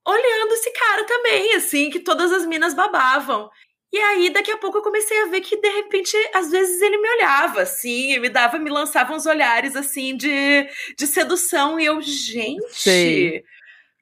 olhando 0.06 0.54
esse 0.54 0.72
cara 0.72 1.04
também, 1.06 1.56
assim, 1.56 1.90
que 1.90 2.00
todas 2.00 2.32
as 2.32 2.46
minas 2.46 2.74
babavam. 2.74 3.50
E 3.92 3.98
aí, 3.98 4.30
daqui 4.30 4.52
a 4.52 4.58
pouco, 4.58 4.78
eu 4.78 4.82
comecei 4.82 5.18
a 5.22 5.28
ver 5.28 5.42
que, 5.42 5.56
de 5.56 5.70
repente, 5.70 6.16
às 6.34 6.52
vezes 6.52 6.82
ele 6.82 6.98
me 6.98 7.10
olhava, 7.16 7.62
assim, 7.62 8.14
e 8.14 8.20
me 8.20 8.30
dava, 8.30 8.58
me 8.60 8.70
lançava 8.70 9.14
uns 9.14 9.26
olhares, 9.26 9.76
assim, 9.76 10.18
de, 10.18 10.68
de 10.98 11.08
sedução. 11.08 11.80
E 11.80 11.86
eu, 11.86 12.02
gente, 12.02 12.62
Sei. 12.74 13.44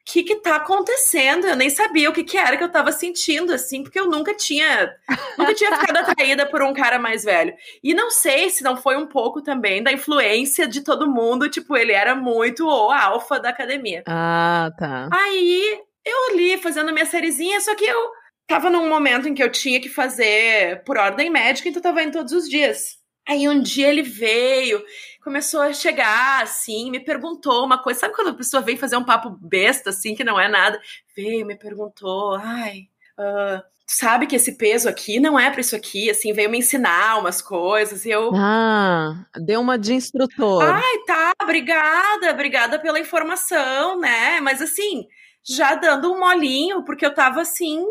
Que 0.04 0.22
que 0.22 0.36
tá 0.36 0.56
acontecendo? 0.56 1.46
Eu 1.46 1.56
nem 1.56 1.70
sabia 1.70 2.10
o 2.10 2.12
que 2.12 2.22
que 2.22 2.36
era 2.36 2.56
que 2.56 2.64
eu 2.64 2.70
tava 2.70 2.92
sentindo, 2.92 3.52
assim, 3.52 3.82
porque 3.82 3.98
eu 3.98 4.08
nunca 4.08 4.34
tinha, 4.34 4.94
nunca 5.38 5.54
tinha 5.54 5.76
ficado 5.78 5.96
atraída 5.96 6.46
por 6.46 6.62
um 6.62 6.74
cara 6.74 6.98
mais 6.98 7.24
velho. 7.24 7.54
E 7.82 7.94
não 7.94 8.10
sei 8.10 8.50
se 8.50 8.62
não 8.62 8.76
foi 8.76 8.96
um 8.96 9.06
pouco 9.06 9.42
também 9.42 9.82
da 9.82 9.92
influência 9.92 10.68
de 10.68 10.82
todo 10.82 11.10
mundo, 11.10 11.48
tipo, 11.48 11.76
ele 11.76 11.92
era 11.92 12.14
muito 12.14 12.66
o 12.66 12.90
alfa 12.90 13.40
da 13.40 13.48
academia. 13.48 14.02
Ah, 14.06 14.70
tá. 14.78 15.08
Aí, 15.12 15.80
eu 16.04 16.32
ali, 16.32 16.58
fazendo 16.58 16.92
minha 16.92 17.06
sériezinha, 17.06 17.60
só 17.60 17.74
que 17.74 17.84
eu 17.84 18.10
tava 18.46 18.68
num 18.68 18.88
momento 18.88 19.26
em 19.26 19.34
que 19.34 19.42
eu 19.42 19.50
tinha 19.50 19.80
que 19.80 19.88
fazer 19.88 20.84
por 20.84 20.98
ordem 20.98 21.30
médica, 21.30 21.68
então 21.68 21.80
eu 21.80 21.82
tava 21.82 22.02
indo 22.02 22.12
todos 22.12 22.32
os 22.32 22.48
dias. 22.48 23.02
Aí 23.26 23.48
um 23.48 23.60
dia 23.60 23.88
ele 23.88 24.02
veio, 24.02 24.82
começou 25.22 25.62
a 25.62 25.72
chegar 25.72 26.42
assim, 26.42 26.90
me 26.90 27.00
perguntou 27.00 27.64
uma 27.64 27.82
coisa. 27.82 28.00
Sabe 28.00 28.14
quando 28.14 28.28
a 28.28 28.34
pessoa 28.34 28.62
vem 28.62 28.76
fazer 28.76 28.96
um 28.96 29.04
papo 29.04 29.30
besta, 29.40 29.90
assim, 29.90 30.14
que 30.14 30.24
não 30.24 30.38
é 30.38 30.48
nada? 30.48 30.80
Veio, 31.16 31.46
me 31.46 31.56
perguntou, 31.56 32.34
ai, 32.34 32.88
uh, 33.18 33.62
sabe 33.86 34.26
que 34.26 34.36
esse 34.36 34.56
peso 34.56 34.88
aqui 34.88 35.20
não 35.20 35.38
é 35.38 35.50
para 35.50 35.60
isso 35.60 35.74
aqui, 35.74 36.10
assim, 36.10 36.32
veio 36.32 36.50
me 36.50 36.58
ensinar 36.58 37.18
umas 37.18 37.40
coisas 37.40 38.04
e 38.04 38.10
eu. 38.10 38.30
Ah, 38.34 39.26
deu 39.36 39.60
uma 39.60 39.78
de 39.78 39.94
instrutor. 39.94 40.62
Ai, 40.62 40.98
tá, 41.06 41.32
obrigada, 41.42 42.30
obrigada 42.30 42.78
pela 42.78 43.00
informação, 43.00 43.98
né? 43.98 44.40
Mas 44.40 44.60
assim, 44.60 45.06
já 45.46 45.74
dando 45.74 46.12
um 46.12 46.18
molinho, 46.18 46.84
porque 46.84 47.04
eu 47.04 47.14
tava 47.14 47.42
assim. 47.42 47.84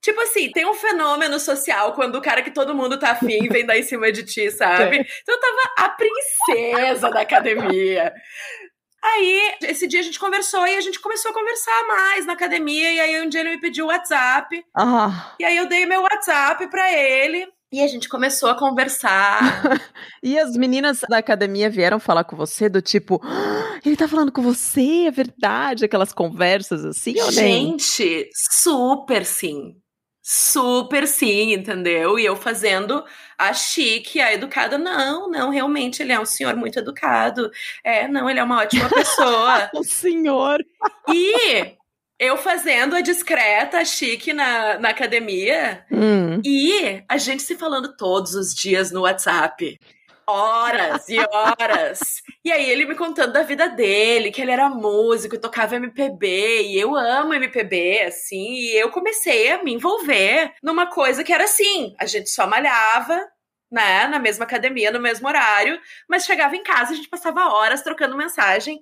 Tipo 0.00 0.20
assim, 0.20 0.50
tem 0.50 0.64
um 0.64 0.74
fenômeno 0.74 1.38
social 1.38 1.94
quando 1.94 2.16
o 2.16 2.22
cara 2.22 2.42
que 2.42 2.50
todo 2.50 2.74
mundo 2.74 2.98
tá 2.98 3.10
afim 3.10 3.48
vem 3.48 3.66
dar 3.66 3.78
em 3.78 3.82
cima 3.82 4.10
de 4.12 4.24
ti, 4.24 4.50
sabe? 4.50 4.96
Então 5.22 5.34
eu 5.34 5.40
tava 5.40 5.74
a 5.78 5.88
princesa 5.90 7.10
da 7.10 7.20
academia. 7.20 8.12
Aí, 9.02 9.56
esse 9.62 9.86
dia 9.86 10.00
a 10.00 10.02
gente 10.02 10.18
conversou 10.18 10.66
e 10.66 10.76
a 10.76 10.80
gente 10.80 11.00
começou 11.00 11.30
a 11.30 11.34
conversar 11.34 11.86
mais 11.86 12.26
na 12.26 12.34
academia. 12.34 12.92
E 12.92 13.00
aí, 13.00 13.20
um 13.20 13.28
dia 13.28 13.40
ele 13.40 13.50
me 13.50 13.60
pediu 13.60 13.86
o 13.86 13.88
WhatsApp. 13.88 14.62
Ah. 14.76 15.34
E 15.40 15.44
aí, 15.44 15.56
eu 15.56 15.66
dei 15.66 15.86
meu 15.86 16.02
WhatsApp 16.02 16.68
pra 16.68 16.92
ele. 16.92 17.48
E 17.72 17.80
a 17.80 17.86
gente 17.86 18.08
começou 18.08 18.48
a 18.50 18.54
conversar. 18.56 19.40
e 20.20 20.36
as 20.36 20.56
meninas 20.56 21.02
da 21.08 21.18
academia 21.18 21.70
vieram 21.70 22.00
falar 22.00 22.24
com 22.24 22.34
você 22.34 22.68
do 22.68 22.82
tipo, 22.82 23.20
ah, 23.22 23.78
ele 23.86 23.96
tá 23.96 24.08
falando 24.08 24.32
com 24.32 24.42
você, 24.42 25.06
é 25.06 25.10
verdade? 25.10 25.84
Aquelas 25.84 26.12
conversas 26.12 26.84
assim, 26.84 27.20
ou? 27.20 27.30
Gente, 27.30 28.28
super 28.34 29.24
sim. 29.24 29.76
Super 30.20 31.06
sim, 31.06 31.54
entendeu? 31.54 32.18
E 32.18 32.24
eu 32.24 32.34
fazendo 32.36 33.04
a 33.38 33.52
chique, 33.54 34.20
a 34.20 34.34
educada. 34.34 34.76
Não, 34.76 35.30
não, 35.30 35.50
realmente 35.50 36.02
ele 36.02 36.12
é 36.12 36.20
um 36.20 36.26
senhor 36.26 36.56
muito 36.56 36.78
educado. 36.78 37.50
É, 37.84 38.08
não, 38.08 38.28
ele 38.28 38.40
é 38.40 38.44
uma 38.44 38.62
ótima 38.62 38.88
pessoa. 38.90 39.70
o 39.74 39.84
senhor. 39.84 40.58
E 41.08 41.76
eu 42.20 42.36
fazendo 42.36 42.94
a 42.94 43.00
discreta, 43.00 43.82
chique 43.82 44.34
na, 44.34 44.78
na 44.78 44.90
academia. 44.90 45.86
Hum. 45.90 46.42
E 46.44 47.02
a 47.08 47.16
gente 47.16 47.42
se 47.42 47.56
falando 47.56 47.96
todos 47.96 48.34
os 48.34 48.54
dias 48.54 48.92
no 48.92 49.00
WhatsApp. 49.00 49.80
Horas 50.28 51.08
e 51.08 51.16
horas. 51.18 52.22
e 52.44 52.52
aí 52.52 52.68
ele 52.68 52.84
me 52.84 52.94
contando 52.94 53.32
da 53.32 53.42
vida 53.42 53.70
dele, 53.70 54.30
que 54.30 54.42
ele 54.42 54.50
era 54.50 54.68
músico, 54.68 55.40
tocava 55.40 55.76
MPB, 55.76 56.66
e 56.66 56.78
eu 56.78 56.94
amo 56.94 57.32
MPB, 57.32 58.02
assim, 58.02 58.52
e 58.52 58.78
eu 58.78 58.90
comecei 58.90 59.50
a 59.50 59.64
me 59.64 59.72
envolver 59.72 60.52
numa 60.62 60.86
coisa 60.86 61.24
que 61.24 61.32
era 61.32 61.44
assim, 61.44 61.96
a 61.98 62.04
gente 62.04 62.28
só 62.28 62.46
malhava, 62.46 63.18
né, 63.72 64.06
na 64.06 64.20
mesma 64.20 64.44
academia, 64.44 64.92
no 64.92 65.00
mesmo 65.00 65.26
horário, 65.26 65.80
mas 66.08 66.26
chegava 66.26 66.54
em 66.54 66.62
casa, 66.62 66.92
a 66.92 66.96
gente 66.96 67.08
passava 67.08 67.52
horas 67.52 67.82
trocando 67.82 68.16
mensagem, 68.16 68.80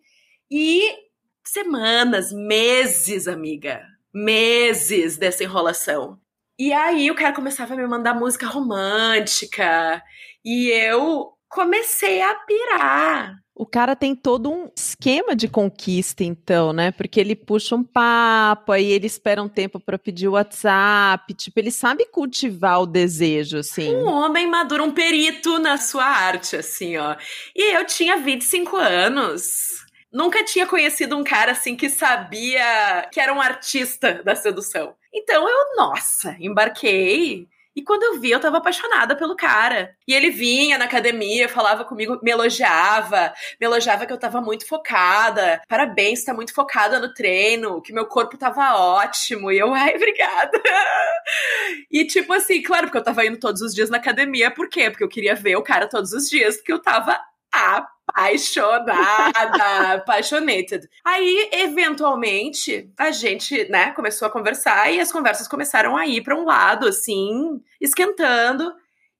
e 0.51 1.08
semanas, 1.53 2.33
meses, 2.33 3.29
amiga. 3.29 3.83
Meses 4.13 5.17
dessa 5.17 5.45
enrolação. 5.45 6.19
E 6.59 6.73
aí 6.73 7.11
o 7.11 7.15
cara 7.15 7.35
começava 7.35 7.75
a 7.75 7.77
me 7.77 7.87
mandar 7.87 8.15
música 8.15 8.47
romântica. 8.47 10.03
E 10.45 10.69
eu 10.71 11.33
comecei 11.49 12.21
a 12.21 12.35
pirar. 12.35 13.37
O 13.55 13.67
cara 13.67 13.97
tem 13.97 14.15
todo 14.15 14.51
um 14.51 14.71
esquema 14.77 15.35
de 15.35 15.49
conquista, 15.49 16.23
então, 16.23 16.73
né? 16.73 16.93
Porque 16.93 17.19
ele 17.19 17.35
puxa 17.35 17.75
um 17.75 17.83
papo, 17.83 18.71
aí 18.71 18.87
ele 18.87 19.07
espera 19.09 19.43
um 19.43 19.49
tempo 19.49 19.81
para 19.81 19.99
pedir 19.99 20.29
o 20.29 20.33
WhatsApp. 20.33 21.35
Tipo, 21.35 21.59
ele 21.59 21.73
sabe 21.73 22.05
cultivar 22.07 22.81
o 22.81 22.87
desejo, 22.87 23.59
assim. 23.59 23.97
Um 23.97 24.07
homem 24.07 24.47
maduro, 24.49 24.85
um 24.85 24.93
perito 24.93 25.59
na 25.59 25.77
sua 25.77 26.05
arte, 26.05 26.55
assim, 26.55 26.97
ó. 26.99 27.17
E 27.55 27.75
eu 27.75 27.85
tinha 27.85 28.17
25 28.19 28.77
anos. 28.77 29.88
Nunca 30.13 30.45
tinha 30.45 30.67
conhecido 30.67 31.17
um 31.17 31.25
cara 31.25 31.53
assim 31.53 31.77
que 31.77 31.91
sabia 31.91 33.09
que 33.13 33.21
era 33.21 33.33
um 33.33 33.41
artista 33.41 34.23
da 34.25 34.35
sedução. 34.35 34.95
Então 35.13 35.49
eu, 35.49 35.77
nossa, 35.77 36.37
embarquei. 36.41 37.47
E 37.79 37.83
quando 37.83 38.03
eu 38.03 38.19
vi, 38.19 38.33
eu 38.33 38.41
tava 38.41 38.57
apaixonada 38.57 39.15
pelo 39.15 39.37
cara. 39.37 39.95
E 40.07 40.13
ele 40.13 40.31
vinha 40.31 40.77
na 40.77 40.87
academia, 40.87 41.49
falava 41.49 41.85
comigo, 41.85 42.19
me 42.25 42.31
elogiava, 42.33 43.33
me 43.61 43.67
elogiava 43.67 44.05
que 44.05 44.13
eu 44.13 44.19
tava 44.19 44.41
muito 44.41 44.67
focada. 44.67 45.63
Parabéns, 45.69 46.25
tá 46.25 46.35
muito 46.35 46.53
focada 46.53 46.99
no 46.99 47.15
treino, 47.15 47.81
que 47.81 47.93
meu 47.93 48.07
corpo 48.07 48.37
tava 48.37 48.75
ótimo. 48.75 49.53
E 49.53 49.59
eu, 49.59 49.73
ai, 49.73 49.95
obrigada. 49.95 50.61
E 51.91 52.07
tipo 52.07 52.33
assim, 52.33 52.63
claro, 52.63 52.87
porque 52.87 52.99
eu 52.99 53.03
tava 53.05 53.25
indo 53.25 53.39
todos 53.39 53.61
os 53.61 53.75
dias 53.75 53.91
na 53.91 53.99
academia, 53.99 54.51
por 54.51 54.69
quê? 54.69 54.91
Porque 54.91 55.05
eu 55.05 55.09
queria 55.09 55.35
ver 55.35 55.57
o 55.57 55.63
cara 55.63 55.87
todos 55.87 56.13
os 56.13 56.29
dias, 56.29 56.57
porque 56.57 56.73
eu 56.73 56.81
tava 56.81 57.21
apaixonada, 57.53 58.93
apaixonated. 59.95 60.89
Aí, 61.05 61.49
eventualmente, 61.53 62.91
a 62.99 63.11
gente, 63.11 63.69
né, 63.71 63.93
começou 63.93 64.27
a 64.27 64.31
conversar 64.31 64.93
e 64.93 65.01
as 65.01 65.13
conversas 65.13 65.49
começaram 65.49 65.97
a 65.97 66.07
ir 66.07 66.23
para 66.23 66.37
um 66.37 66.45
lado, 66.45 66.87
assim, 66.89 67.63
esquentando. 67.81 68.73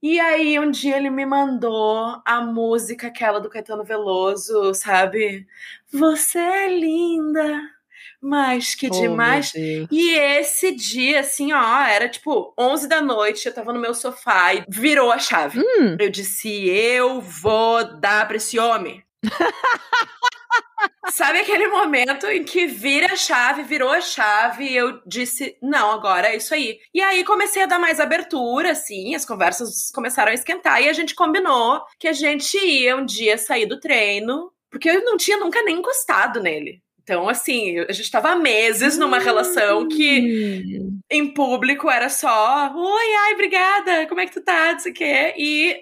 E 0.03 0.21
aí, 0.21 0.59
um 0.59 0.71
dia 0.71 0.97
ele 0.97 1.11
me 1.11 1.27
mandou 1.27 2.21
a 2.25 2.41
música 2.41 3.09
aquela 3.09 3.41
do 3.41 3.49
Caetano 3.51 3.85
Veloso, 3.85 4.73
sabe? 4.75 5.47
Você 5.93 6.39
é 6.39 6.69
linda 6.69 7.78
mas 8.21 8.75
que 8.75 8.89
Oh, 8.89 9.01
demais. 9.01 9.53
E 9.55 10.15
esse 10.17 10.73
dia, 10.73 11.21
assim, 11.21 11.53
ó, 11.53 11.83
era 11.83 12.09
tipo 12.09 12.53
11 12.59 12.89
da 12.89 13.01
noite, 13.01 13.47
eu 13.47 13.55
tava 13.55 13.73
no 13.73 13.81
meu 13.81 13.95
sofá 13.95 14.55
e 14.55 14.65
virou 14.69 15.11
a 15.13 15.19
chave. 15.19 15.61
Hum, 15.61 15.97
Eu 15.99 16.11
disse, 16.11 16.69
eu 16.69 17.21
vou 17.21 17.85
dar 17.99 18.27
pra 18.27 18.37
esse 18.37 18.59
homem. 18.59 19.03
Sabe 21.11 21.41
aquele 21.41 21.69
momento 21.69 22.27
em 22.27 22.45
que 22.45 22.67
vira 22.67 23.13
a 23.13 23.17
chave, 23.17 23.63
virou 23.63 23.91
a 23.91 24.01
chave, 24.01 24.65
e 24.65 24.77
eu 24.77 25.01
disse, 25.07 25.57
não, 25.63 25.91
agora 25.91 26.29
é 26.29 26.37
isso 26.37 26.55
aí. 26.55 26.79
E 26.95 27.01
aí 27.01 27.25
comecei 27.25 27.63
a 27.63 27.67
dar 27.67 27.79
mais 27.79 27.99
abertura, 27.99 28.73
assim, 28.73 29.15
as 29.15 29.25
conversas 29.25 29.91
começaram 29.93 30.31
a 30.31 30.35
esquentar, 30.35 30.83
e 30.83 30.89
a 30.89 30.93
gente 30.93 31.15
combinou 31.15 31.83
que 31.99 32.07
a 32.07 32.13
gente 32.13 32.57
ia 32.59 32.97
um 32.97 33.05
dia 33.05 33.39
sair 33.39 33.67
do 33.67 33.81
treino, 33.81 34.53
porque 34.71 34.89
eu 34.91 35.03
não 35.05 35.17
tinha 35.17 35.39
nunca 35.39 35.63
nem 35.63 35.79
encostado 35.79 36.41
nele. 36.41 36.81
Então, 37.09 37.27
assim, 37.27 37.79
a 37.79 37.93
gente 37.93 38.11
tava 38.11 38.33
há 38.33 38.37
meses 38.37 38.99
numa 38.99 39.19
relação 39.19 39.89
que 39.89 40.77
hum. 40.79 41.01
em 41.11 41.33
público 41.33 41.89
era 41.89 42.11
só, 42.11 42.71
oi, 42.77 43.15
ai, 43.21 43.33
obrigada, 43.33 44.07
como 44.09 44.21
é 44.21 44.27
que 44.27 44.35
tu 44.35 44.43
tá, 44.43 44.73
não 44.73 44.79
sei 44.79 44.93
o 44.93 44.95
quê, 44.95 45.35
e, 45.39 45.75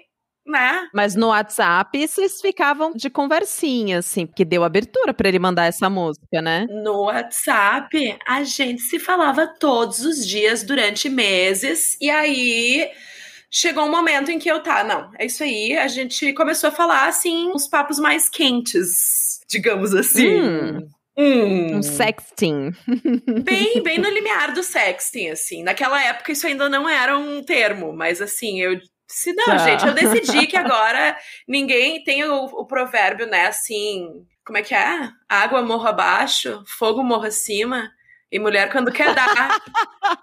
né, 0.45 0.87
Mas 0.93 1.15
no 1.15 1.27
WhatsApp 1.27 2.07
vocês 2.07 2.39
ficavam 2.39 2.93
de 2.93 3.09
conversinha, 3.09 3.97
assim, 3.97 4.25
porque 4.25 4.45
deu 4.45 4.63
abertura 4.63 5.13
pra 5.13 5.27
ele 5.27 5.37
mandar 5.37 5.65
essa 5.65 5.89
música, 5.89 6.41
né? 6.41 6.65
no 6.69 7.01
WhatsApp, 7.01 8.17
a 8.25 8.43
gente 8.43 8.81
se 8.83 8.97
falava 8.97 9.45
todos 9.47 10.05
os 10.05 10.25
dias 10.25 10.63
durante 10.63 11.09
meses, 11.09 11.97
e 11.99 12.09
aí 12.09 12.89
chegou 13.51 13.83
um 13.83 13.91
momento 13.91 14.31
em 14.31 14.39
que 14.39 14.49
eu, 14.49 14.63
tá, 14.63 14.81
não, 14.81 15.11
é 15.19 15.25
isso 15.25 15.43
aí, 15.43 15.77
a 15.77 15.89
gente 15.89 16.31
começou 16.31 16.69
a 16.69 16.71
falar, 16.71 17.09
assim, 17.09 17.51
uns 17.53 17.67
papos 17.67 17.99
mais 17.99 18.29
quentes, 18.29 19.41
digamos 19.49 19.93
assim. 19.93 20.39
Hum. 20.39 20.87
Hum. 21.17 21.77
Um 21.77 21.81
sexting. 21.81 22.71
Bem, 23.43 23.81
bem 23.81 23.97
no 23.97 24.09
limiar 24.09 24.53
do 24.53 24.61
sexting, 24.61 25.29
assim. 25.29 25.63
Naquela 25.63 26.03
época 26.03 26.31
isso 26.31 26.45
ainda 26.45 26.69
não 26.69 26.87
era 26.87 27.17
um 27.17 27.41
termo, 27.43 27.91
mas 27.91 28.21
assim, 28.21 28.61
eu 28.61 28.75
disse, 29.07 29.33
não, 29.33 29.45
Tá. 29.45 29.57
gente, 29.57 29.85
eu 29.87 29.93
decidi 29.93 30.45
que 30.45 30.55
agora 30.57 31.17
ninguém 31.47 32.03
tem 32.03 32.23
o, 32.23 32.43
o 32.45 32.65
provérbio, 32.67 33.25
né, 33.25 33.47
assim, 33.47 34.07
como 34.45 34.57
é 34.59 34.61
que 34.61 34.75
é? 34.75 35.09
Água 35.27 35.61
morro 35.63 35.87
abaixo, 35.87 36.63
fogo 36.77 37.03
morro 37.03 37.25
acima, 37.25 37.89
e 38.31 38.39
mulher 38.39 38.71
quando 38.71 38.91
quer 38.91 39.13
dar, 39.13 39.61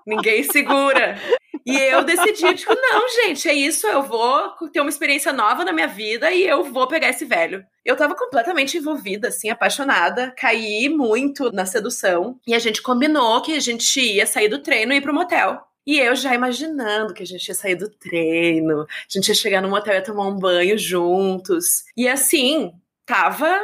ninguém 0.06 0.42
segura. 0.42 1.18
E 1.66 1.76
eu 1.76 2.04
decidi, 2.04 2.54
tipo, 2.54 2.75
não, 2.75 3.08
gente, 3.08 3.49
é 3.49 3.54
isso, 3.54 3.87
eu 3.87 4.02
vou 4.02 4.50
ter 4.70 4.80
uma 4.80 4.90
experiência 4.90 5.32
nova 5.32 5.64
na 5.64 5.73
minha 5.73 5.88
vida 5.88 6.30
e 6.30 6.46
eu 6.46 6.64
vou 6.64 6.87
pegar 6.87 7.08
esse 7.08 7.25
velho. 7.25 7.64
Eu 7.84 7.96
tava 7.96 8.14
completamente 8.14 8.76
envolvida, 8.76 9.28
assim, 9.28 9.49
apaixonada, 9.49 10.34
caí 10.37 10.88
muito 10.90 11.50
na 11.52 11.64
sedução, 11.64 12.38
e 12.46 12.54
a 12.54 12.58
gente 12.58 12.82
combinou 12.82 13.40
que 13.40 13.54
a 13.56 13.61
gente 13.61 13.99
ia 13.99 14.26
sair 14.26 14.49
do 14.49 14.58
treino 14.58 14.92
e 14.92 14.96
ir 14.96 15.00
pro 15.00 15.14
motel. 15.14 15.61
E 15.87 15.99
eu 15.99 16.14
já 16.14 16.34
imaginando 16.34 17.12
que 17.12 17.23
a 17.23 17.26
gente 17.26 17.46
ia 17.46 17.54
sair 17.54 17.75
do 17.75 17.90
treino, 17.90 18.82
a 18.82 18.87
gente 19.08 19.28
ia 19.28 19.34
chegar 19.34 19.61
no 19.61 19.68
motel 19.68 19.94
e 19.94 19.96
ia 19.96 20.02
tomar 20.02 20.26
um 20.26 20.38
banho 20.38 20.78
juntos. 20.78 21.84
E 21.96 22.08
assim, 22.08 22.73
tava 23.04 23.58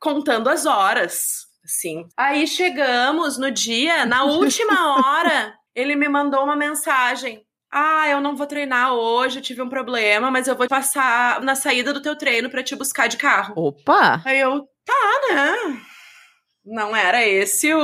contando 0.00 0.48
as 0.48 0.64
horas. 0.64 1.47
Assim. 1.68 2.06
Aí 2.16 2.46
chegamos 2.46 3.36
no 3.36 3.50
dia, 3.50 4.06
na 4.06 4.24
última 4.24 4.96
hora, 4.96 5.54
ele 5.74 5.94
me 5.94 6.08
mandou 6.08 6.42
uma 6.42 6.56
mensagem. 6.56 7.42
Ah, 7.70 8.08
eu 8.08 8.22
não 8.22 8.34
vou 8.34 8.46
treinar 8.46 8.94
hoje, 8.94 9.38
eu 9.38 9.42
tive 9.42 9.60
um 9.60 9.68
problema, 9.68 10.30
mas 10.30 10.48
eu 10.48 10.56
vou 10.56 10.66
passar 10.66 11.42
na 11.42 11.54
saída 11.54 11.92
do 11.92 12.00
teu 12.00 12.16
treino 12.16 12.48
para 12.48 12.62
te 12.62 12.74
buscar 12.74 13.06
de 13.06 13.18
carro. 13.18 13.52
Opa! 13.56 14.22
Aí 14.24 14.40
eu, 14.40 14.66
tá, 14.86 15.34
né? 15.34 15.54
Não 16.64 16.96
era 16.96 17.22
esse 17.26 17.72
o, 17.74 17.80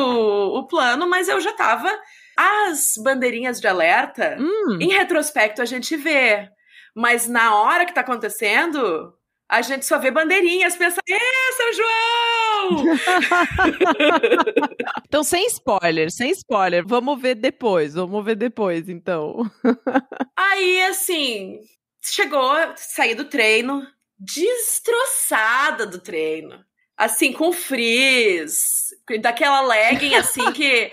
o 0.59 0.67
plano, 0.67 1.07
mas 1.07 1.29
eu 1.29 1.39
já 1.41 1.53
tava. 1.53 1.91
As 2.37 2.95
bandeirinhas 2.97 3.61
de 3.61 3.69
alerta, 3.69 4.37
Hum. 4.41 4.79
em 4.81 4.89
retrospecto 4.93 5.61
a 5.61 5.67
gente 5.67 5.95
vê. 5.97 6.49
Mas 6.97 7.29
na 7.29 7.55
hora 7.55 7.85
que 7.85 7.93
tá 7.93 8.01
acontecendo, 8.01 9.13
a 9.49 9.63
gente 9.63 9.85
só 9.85 9.99
vê 9.99 10.11
bandeirinhas, 10.11 10.77
pensa, 10.77 11.01
é, 11.09 11.53
São 11.57 11.73
João! 11.73 12.55
Então, 15.07 15.23
sem 15.23 15.47
spoiler, 15.47 16.11
sem 16.11 16.31
spoiler. 16.31 16.85
Vamos 16.85 17.21
ver 17.21 17.37
depois, 17.37 17.95
vamos 17.95 18.25
ver 18.25 18.35
depois, 18.35 18.89
então. 18.89 19.49
Aí, 20.37 20.83
assim, 20.83 21.61
chegou, 22.03 22.51
saí 22.75 23.15
do 23.15 23.27
treino, 23.27 23.87
destroçada 24.19 25.87
do 25.87 26.01
treino. 26.01 26.65
Assim, 26.97 27.33
com 27.33 27.53
frizz, 27.53 28.89
daquela 29.21 29.61
legging, 29.61 30.17
assim, 30.17 30.51
que 30.53 30.91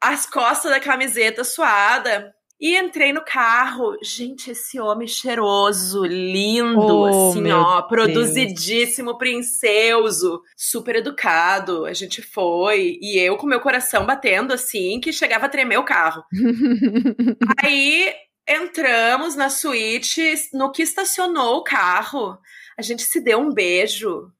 as 0.00 0.24
costas 0.24 0.70
da 0.70 0.78
camiseta 0.78 1.42
suada. 1.42 2.32
E 2.64 2.78
entrei 2.78 3.12
no 3.12 3.22
carro. 3.22 3.94
Gente, 4.02 4.52
esse 4.52 4.80
homem 4.80 5.06
cheiroso, 5.06 6.02
lindo, 6.02 6.80
Oh, 6.80 7.30
assim, 7.30 7.52
ó, 7.52 7.80
Deus. 7.80 7.88
produzidíssimo, 7.90 9.18
princeuso, 9.18 10.40
super 10.56 10.96
educado. 10.96 11.84
A 11.84 11.92
gente 11.92 12.22
foi. 12.22 12.98
E 13.02 13.18
eu 13.18 13.36
com 13.36 13.46
meu 13.46 13.60
coração 13.60 14.06
batendo, 14.06 14.54
assim, 14.54 14.98
que 14.98 15.12
chegava 15.12 15.44
a 15.44 15.48
tremer 15.50 15.78
o 15.78 15.84
carro. 15.84 16.24
Aí 17.62 18.10
entramos 18.48 19.36
na 19.36 19.50
suíte, 19.50 20.32
no 20.54 20.72
que 20.72 20.80
estacionou 20.82 21.58
o 21.58 21.64
carro, 21.64 22.38
a 22.78 22.80
gente 22.80 23.02
se 23.02 23.20
deu 23.20 23.40
um 23.40 23.52
beijo. 23.52 24.32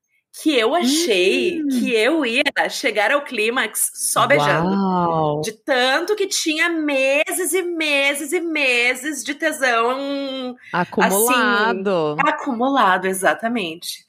Que 0.43 0.57
eu 0.59 0.75
achei 0.75 1.63
Hum. 1.63 1.69
que 1.69 1.95
eu 1.95 2.27
ia 2.27 2.43
chegar 2.69 3.13
ao 3.13 3.23
clímax 3.23 3.93
só 3.95 4.27
beijando. 4.27 4.69
Uau. 4.69 5.41
De 5.43 5.53
tanto 5.53 6.17
que 6.17 6.27
tinha 6.27 6.69
meses 6.69 7.53
e 7.53 7.63
meses 7.63 8.33
e 8.33 8.41
meses 8.41 9.23
de 9.23 9.35
tesão 9.35 10.57
Acumulado. 10.73 12.17
acumulado, 12.27 13.07
exatamente. 13.07 14.05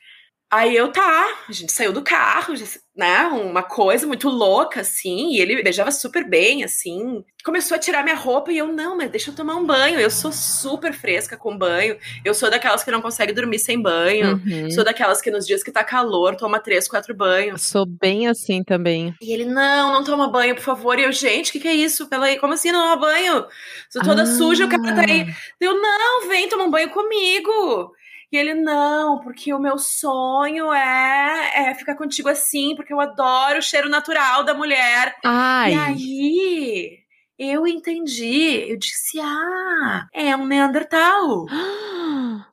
Aí 0.52 0.76
eu 0.76 0.92
tá, 0.92 1.26
a 1.50 1.52
gente 1.52 1.74
saiu 1.74 1.92
do 1.92 2.04
carro, 2.04 2.54
né? 2.96 3.24
Uma 3.24 3.64
coisa 3.64 4.06
muito 4.08 4.30
louca, 4.30 4.82
assim, 4.82 5.32
e 5.34 5.42
ele 5.42 5.62
beijava 5.62 5.92
super 5.92 6.24
bem, 6.24 6.64
assim. 6.64 7.24
Começou 7.44 7.76
a 7.76 7.80
tirar 7.80 8.04
minha 8.04 8.16
roupa 8.16 8.52
e 8.52 8.58
eu, 8.60 8.68
não, 8.68 8.96
mas 8.96 9.10
deixa 9.10 9.32
eu 9.32 9.36
tomar 9.36 9.56
um 9.56 9.66
banho. 9.66 10.00
Eu 10.00 10.10
sou 10.10 10.32
super 10.32 10.94
fresca 10.94 11.36
com 11.36 11.58
banho. 11.58 11.98
Eu 12.24 12.34
sou 12.34 12.50
daquelas 12.50 12.84
que 12.84 12.92
não 12.92 13.02
consegue 13.02 13.34
dormir 13.34 13.60
sem 13.60 13.82
banho. 13.82 14.40
Uhum. 14.46 14.72
Sou 14.72 14.84
daquelas 14.84 15.20
que 15.20 15.30
nos 15.32 15.46
dias 15.46 15.64
que 15.64 15.72
tá 15.72 15.84
calor, 15.84 16.36
toma 16.36 16.60
três, 16.60 16.88
quatro 16.88 17.14
banhos. 17.14 17.64
Sou 17.64 17.86
bem 17.86 18.28
assim 18.28 18.64
também. 18.64 19.14
E 19.22 19.34
ele, 19.34 19.46
não, 19.46 19.92
não 19.94 20.04
toma 20.04 20.30
banho, 20.30 20.56
por 20.56 20.64
favor. 20.64 20.98
E 21.00 21.04
eu, 21.04 21.12
gente, 21.12 21.50
o 21.50 21.52
que, 21.54 21.60
que 21.60 21.68
é 21.68 21.74
isso? 21.74 22.08
Pela 22.08 22.28
aí, 22.28 22.40
como 22.40 22.54
assim 22.54 22.72
não 22.72 22.82
toma 22.82 22.98
banho? 22.98 23.46
Sou 23.90 24.02
toda 24.04 24.22
Ah. 24.22 24.26
suja, 24.26 24.66
o 24.66 24.70
cara 24.70 24.96
tá 24.96 25.02
aí. 25.02 25.26
Eu, 25.60 25.82
não, 25.82 26.28
vem 26.30 26.48
tomar 26.48 26.64
um 26.66 26.72
banho 26.72 26.90
comigo. 26.92 27.92
E 28.32 28.38
ele, 28.38 28.54
não, 28.54 29.20
porque 29.20 29.54
o 29.54 29.60
meu 29.60 29.78
sonho 29.78 30.74
é, 30.74 31.52
é 31.70 31.76
ficar 31.76 31.96
contigo 31.96 32.28
assim, 32.28 32.76
porque 32.76 32.94
eu 32.94 33.00
adoro 33.00 33.60
o 33.60 33.62
cheiro 33.62 33.90
natural 33.90 34.44
da 34.44 34.54
mulher. 34.54 35.16
Ai. 35.24 35.74
E 35.74 35.78
aí, 35.78 37.00
eu 37.38 37.68
entendi. 37.68 38.66
Eu 38.70 38.78
disse, 38.78 39.20
ah, 39.20 40.08
é 40.14 40.36
um 40.36 40.46
Neandertal. 40.46 41.46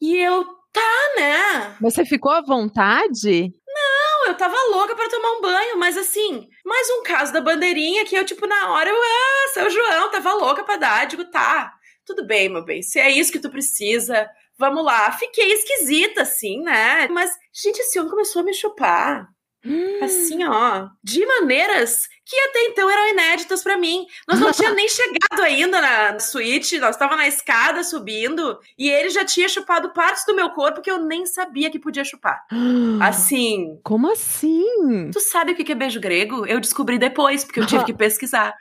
E 0.00 0.16
eu, 0.16 0.44
tá, 0.72 1.12
né? 1.16 1.76
Mas 1.80 1.94
você 1.94 2.04
ficou 2.04 2.32
à 2.32 2.40
vontade? 2.40 3.52
Não, 3.68 4.26
eu 4.26 4.34
tava 4.34 4.56
louca 4.70 4.96
pra 4.96 5.08
tomar 5.08 5.30
um 5.32 5.40
banho, 5.40 5.78
mas 5.78 5.96
assim, 5.96 6.48
mais 6.64 6.90
um 6.90 7.02
caso 7.04 7.32
da 7.32 7.40
bandeirinha 7.40 8.04
que 8.04 8.16
eu, 8.16 8.24
tipo, 8.24 8.46
na 8.46 8.70
hora, 8.72 8.90
eu, 8.90 8.96
ah, 8.96 9.48
seu 9.52 9.70
João, 9.70 10.10
tava 10.10 10.34
louca 10.34 10.64
pra 10.64 10.76
dar. 10.76 11.06
Digo, 11.06 11.24
tá, 11.26 11.72
tudo 12.04 12.26
bem, 12.26 12.48
meu 12.48 12.64
bem, 12.64 12.82
se 12.82 12.98
é 12.98 13.10
isso 13.10 13.30
que 13.30 13.38
tu 13.38 13.48
precisa, 13.50 14.28
vamos 14.62 14.84
lá. 14.84 15.10
Fiquei 15.12 15.52
esquisita, 15.52 16.22
assim, 16.22 16.62
né? 16.62 17.08
Mas, 17.08 17.30
gente, 17.52 17.80
esse 17.80 17.98
homem 17.98 18.10
começou 18.10 18.42
a 18.42 18.44
me 18.44 18.54
chupar. 18.54 19.28
Assim, 20.02 20.44
ó, 20.44 20.88
de 21.04 21.24
maneiras 21.24 22.08
que 22.26 22.36
até 22.36 22.64
então 22.66 22.90
eram 22.90 23.08
inéditas 23.10 23.62
pra 23.62 23.76
mim. 23.76 24.06
Nós 24.26 24.40
não 24.40 24.50
tínhamos 24.52 24.76
nem 24.76 24.88
chegado 24.88 25.40
ainda 25.40 25.80
na 25.80 26.18
suíte, 26.18 26.80
nós 26.80 26.96
tava 26.96 27.14
na 27.14 27.28
escada 27.28 27.84
subindo 27.84 28.58
e 28.76 28.90
ele 28.90 29.08
já 29.10 29.24
tinha 29.24 29.48
chupado 29.48 29.92
partes 29.92 30.24
do 30.26 30.34
meu 30.34 30.50
corpo 30.50 30.80
que 30.80 30.90
eu 30.90 31.04
nem 31.04 31.26
sabia 31.26 31.70
que 31.70 31.78
podia 31.78 32.04
chupar. 32.04 32.44
Assim, 33.00 33.78
Como 33.84 34.10
assim? 34.10 35.10
tu 35.12 35.20
sabe 35.20 35.52
o 35.52 35.54
que 35.54 35.70
é 35.70 35.76
beijo 35.76 36.00
grego? 36.00 36.44
Eu 36.44 36.58
descobri 36.58 36.98
depois, 36.98 37.44
porque 37.44 37.60
eu 37.60 37.66
tive 37.66 37.84
que 37.84 37.94
pesquisar. 37.94 38.54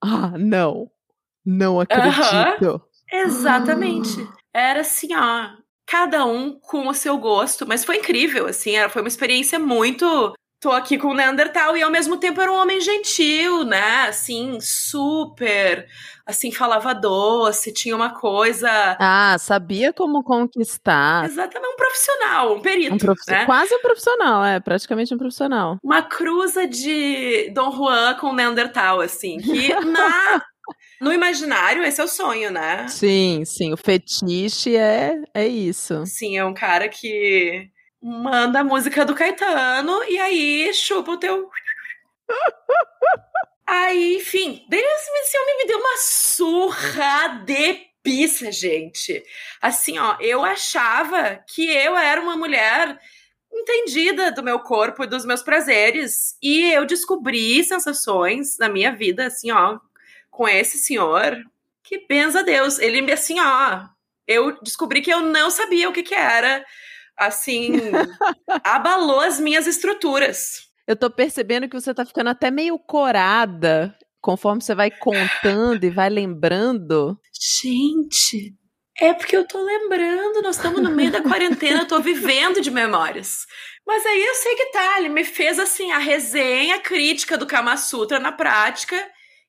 Ah, 0.00 0.32
não. 0.38 0.88
Não 1.44 1.80
acredito. 1.80 2.80
Exatamente. 3.12 4.16
Era 4.54 4.80
assim, 4.82 5.08
ó, 5.14 5.48
cada 5.86 6.24
um 6.24 6.58
com 6.60 6.86
o 6.88 6.94
seu 6.94 7.18
gosto, 7.18 7.66
mas 7.66 7.84
foi 7.84 7.96
incrível, 7.96 8.46
assim, 8.46 8.76
era, 8.76 8.88
foi 8.88 9.02
uma 9.02 9.08
experiência 9.08 9.58
muito. 9.58 10.32
Tô 10.60 10.70
aqui 10.70 10.96
com 10.96 11.08
o 11.08 11.14
Neandertal 11.14 11.76
e 11.76 11.82
ao 11.82 11.90
mesmo 11.90 12.16
tempo 12.16 12.40
era 12.40 12.50
um 12.50 12.56
homem 12.56 12.80
gentil, 12.80 13.64
né? 13.64 14.06
Assim, 14.08 14.58
super. 14.62 15.86
Assim, 16.24 16.50
falava 16.50 16.94
doce, 16.94 17.70
tinha 17.70 17.94
uma 17.94 18.14
coisa. 18.18 18.96
Ah, 18.98 19.36
sabia 19.38 19.92
como 19.92 20.22
conquistar. 20.24 21.26
Exatamente, 21.26 21.70
um 21.70 21.76
profissional, 21.76 22.54
um 22.56 22.60
perito. 22.62 22.94
Um 22.94 22.98
profi- 22.98 23.30
né? 23.30 23.44
Quase 23.44 23.74
um 23.74 23.82
profissional, 23.82 24.42
é, 24.42 24.58
praticamente 24.58 25.12
um 25.14 25.18
profissional. 25.18 25.76
Uma 25.84 26.00
cruza 26.00 26.66
de 26.66 27.50
Dom 27.50 27.70
Juan 27.70 28.14
com 28.14 28.32
Neandertal, 28.32 29.02
assim, 29.02 29.36
que 29.36 29.68
na. 29.84 30.42
No 31.00 31.12
imaginário, 31.12 31.82
esse 31.82 32.00
é 32.00 32.04
o 32.04 32.08
sonho, 32.08 32.50
né? 32.50 32.86
Sim, 32.88 33.44
sim, 33.44 33.72
o 33.72 33.76
fetiche 33.76 34.76
é, 34.76 35.20
é 35.34 35.46
isso. 35.46 36.04
Sim, 36.06 36.38
é 36.38 36.44
um 36.44 36.54
cara 36.54 36.88
que 36.88 37.70
manda 38.00 38.60
a 38.60 38.64
música 38.64 39.04
do 39.04 39.14
Caetano 39.14 40.04
e 40.04 40.18
aí 40.18 40.72
chupa 40.74 41.12
o 41.12 41.16
teu. 41.16 41.48
Aí, 43.66 44.16
enfim, 44.16 44.66
esse 44.70 45.38
homem 45.38 45.56
me 45.56 45.66
deu 45.66 45.78
uma 45.78 45.96
surra 45.96 47.28
de 47.46 47.86
pizza, 48.02 48.52
gente. 48.52 49.24
Assim, 49.60 49.98
ó, 49.98 50.18
eu 50.20 50.44
achava 50.44 51.42
que 51.48 51.66
eu 51.70 51.96
era 51.96 52.20
uma 52.20 52.36
mulher 52.36 53.00
entendida 53.50 54.30
do 54.30 54.42
meu 54.42 54.60
corpo 54.60 55.04
e 55.04 55.06
dos 55.06 55.24
meus 55.24 55.42
prazeres. 55.42 56.36
E 56.42 56.70
eu 56.72 56.84
descobri 56.84 57.64
sensações 57.64 58.58
na 58.58 58.68
minha 58.68 58.94
vida, 58.94 59.26
assim, 59.26 59.50
ó, 59.50 59.78
com 60.34 60.48
esse 60.48 60.78
senhor. 60.78 61.36
Que 61.82 62.06
benza 62.06 62.42
Deus. 62.42 62.78
Ele 62.78 63.00
me, 63.00 63.12
assim, 63.12 63.38
ó, 63.40 63.84
eu 64.26 64.60
descobri 64.62 65.00
que 65.00 65.12
eu 65.12 65.20
não 65.20 65.50
sabia 65.50 65.88
o 65.88 65.92
que 65.92 66.02
que 66.02 66.14
era. 66.14 66.64
Assim, 67.16 67.72
abalou 68.64 69.20
as 69.20 69.38
minhas 69.38 69.66
estruturas. 69.66 70.68
Eu 70.86 70.96
tô 70.96 71.08
percebendo 71.08 71.68
que 71.68 71.80
você 71.80 71.94
tá 71.94 72.04
ficando 72.04 72.30
até 72.30 72.50
meio 72.50 72.78
corada 72.78 73.96
conforme 74.20 74.62
você 74.62 74.74
vai 74.74 74.90
contando 74.90 75.84
e 75.84 75.90
vai 75.90 76.10
lembrando. 76.10 77.18
Gente, 77.60 78.54
é 78.98 79.12
porque 79.12 79.36
eu 79.36 79.46
tô 79.46 79.62
lembrando, 79.62 80.42
nós 80.42 80.56
estamos 80.56 80.82
no 80.82 80.90
meio 80.90 81.12
da 81.12 81.22
quarentena, 81.22 81.82
eu 81.82 81.88
tô 81.88 82.00
vivendo 82.00 82.60
de 82.60 82.70
memórias. 82.70 83.46
Mas 83.86 84.04
aí 84.04 84.24
eu 84.24 84.34
sei 84.34 84.54
que 84.56 84.72
tá, 84.72 84.98
ele 84.98 85.10
me 85.10 85.24
fez 85.24 85.58
assim 85.58 85.92
a 85.92 85.98
resenha 85.98 86.80
crítica 86.80 87.36
do 87.36 87.46
Kama 87.46 87.76
Sutra 87.76 88.18
na 88.18 88.32
prática. 88.32 88.96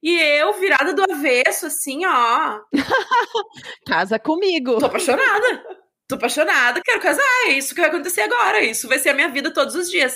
E 0.06 0.20
eu, 0.20 0.54
virada 0.54 0.94
do 0.94 1.02
avesso, 1.12 1.66
assim, 1.66 2.06
ó. 2.06 2.60
Casa 3.90 4.20
comigo. 4.20 4.78
Tô 4.78 4.86
apaixonada. 4.86 5.64
Tô 6.08 6.14
apaixonada, 6.14 6.80
quero 6.86 7.02
casar. 7.02 7.24
É 7.48 7.54
isso 7.54 7.74
que 7.74 7.82
vai 7.82 7.90
acontecer 7.90 8.22
agora. 8.22 8.64
Isso 8.64 8.88
vai 8.88 9.00
ser 9.00 9.10
a 9.10 9.14
minha 9.16 9.30
vida 9.30 9.52
todos 9.52 9.74
os 9.74 9.90
dias. 9.90 10.16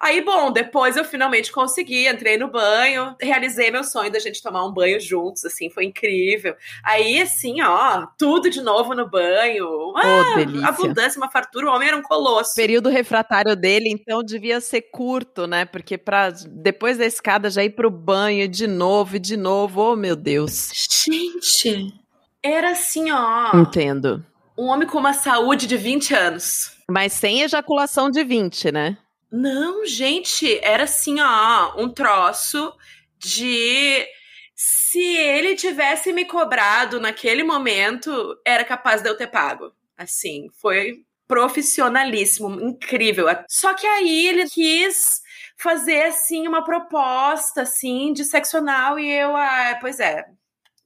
Aí, 0.00 0.20
bom, 0.22 0.50
depois 0.52 0.96
eu 0.96 1.04
finalmente 1.04 1.50
consegui, 1.50 2.08
entrei 2.08 2.36
no 2.36 2.48
banho, 2.48 3.14
realizei 3.20 3.70
meu 3.70 3.82
sonho 3.84 4.10
da 4.10 4.18
gente 4.18 4.42
tomar 4.42 4.64
um 4.64 4.72
banho 4.72 5.00
juntos, 5.00 5.44
assim, 5.44 5.70
foi 5.70 5.84
incrível. 5.84 6.54
Aí, 6.84 7.20
assim, 7.20 7.62
ó, 7.62 8.06
tudo 8.18 8.50
de 8.50 8.60
novo 8.60 8.94
no 8.94 9.08
banho. 9.08 9.66
Uma 9.90 10.34
delícia. 10.36 10.68
abundância, 10.68 11.20
uma 11.20 11.30
fartura, 11.30 11.66
o 11.66 11.74
homem 11.74 11.88
era 11.88 11.96
um 11.96 12.02
colosso. 12.02 12.52
O 12.52 12.56
período 12.56 12.88
refratário 12.88 13.56
dele, 13.56 13.88
então, 13.88 14.22
devia 14.22 14.60
ser 14.60 14.82
curto, 14.82 15.46
né? 15.46 15.64
Porque 15.64 15.96
pra 15.96 16.30
depois 16.30 16.98
da 16.98 17.06
escada 17.06 17.50
já 17.50 17.62
ir 17.64 17.70
pro 17.70 17.90
banho 17.90 18.48
de 18.48 18.66
novo 18.66 19.16
e 19.16 19.18
de 19.18 19.36
novo. 19.36 19.80
Oh, 19.92 19.96
meu 19.96 20.16
Deus. 20.16 20.70
Gente, 21.04 21.94
era 22.42 22.70
assim, 22.70 23.10
ó, 23.10 23.56
Entendo. 23.56 24.24
um 24.58 24.66
homem 24.66 24.86
com 24.88 24.98
uma 24.98 25.12
saúde 25.12 25.66
de 25.66 25.76
20 25.76 26.14
anos. 26.14 26.72
Mas 26.88 27.12
sem 27.12 27.42
ejaculação 27.42 28.10
de 28.10 28.22
20, 28.22 28.70
né? 28.72 28.96
Não, 29.30 29.84
gente, 29.86 30.58
era 30.62 30.84
assim, 30.84 31.20
ó, 31.20 31.74
um 31.80 31.88
troço 31.88 32.72
de 33.18 34.06
se 34.54 35.00
ele 35.00 35.56
tivesse 35.56 36.12
me 36.12 36.24
cobrado 36.24 37.00
naquele 37.00 37.42
momento, 37.42 38.38
era 38.44 38.64
capaz 38.64 39.02
de 39.02 39.08
eu 39.08 39.16
ter 39.16 39.26
pago. 39.26 39.72
Assim, 39.96 40.48
foi 40.60 41.04
profissionalíssimo, 41.26 42.60
incrível. 42.60 43.26
Só 43.48 43.74
que 43.74 43.86
aí 43.86 44.26
ele 44.28 44.48
quis 44.48 45.20
fazer 45.58 46.04
assim 46.04 46.46
uma 46.46 46.64
proposta 46.64 47.62
assim 47.62 48.12
de 48.12 48.24
seccional 48.24 48.98
e 48.98 49.10
eu, 49.10 49.36
ah, 49.36 49.76
pois 49.80 49.98
é. 50.00 50.24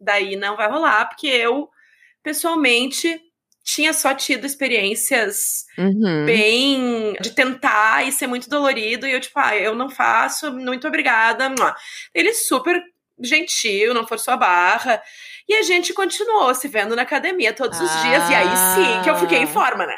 Daí 0.00 0.34
não 0.36 0.56
vai 0.56 0.70
rolar, 0.70 1.06
porque 1.08 1.26
eu 1.26 1.68
pessoalmente 2.22 3.20
tinha 3.72 3.92
só 3.92 4.12
tido 4.14 4.44
experiências 4.44 5.64
uhum. 5.78 6.24
bem 6.26 7.14
de 7.20 7.30
tentar 7.30 8.06
e 8.06 8.12
ser 8.12 8.26
muito 8.26 8.48
dolorido 8.50 9.06
e 9.06 9.12
eu 9.12 9.20
tipo, 9.20 9.38
ah, 9.38 9.56
eu 9.56 9.74
não 9.74 9.88
faço, 9.88 10.52
muito 10.52 10.88
obrigada. 10.88 11.52
Ele 12.14 12.32
super 12.32 12.82
gentil, 13.22 13.94
não 13.94 14.06
forçou 14.06 14.34
a 14.34 14.36
barra. 14.36 15.02
E 15.48 15.54
a 15.54 15.62
gente 15.62 15.92
continuou 15.92 16.54
se 16.54 16.68
vendo 16.68 16.96
na 16.96 17.02
academia 17.02 17.52
todos 17.52 17.80
os 17.80 17.90
ah. 17.90 18.02
dias. 18.02 18.30
E 18.30 18.34
aí 18.34 18.56
sim 18.74 19.02
que 19.02 19.10
eu 19.10 19.16
fiquei 19.16 19.38
em 19.38 19.46
forma, 19.46 19.86
né? 19.86 19.96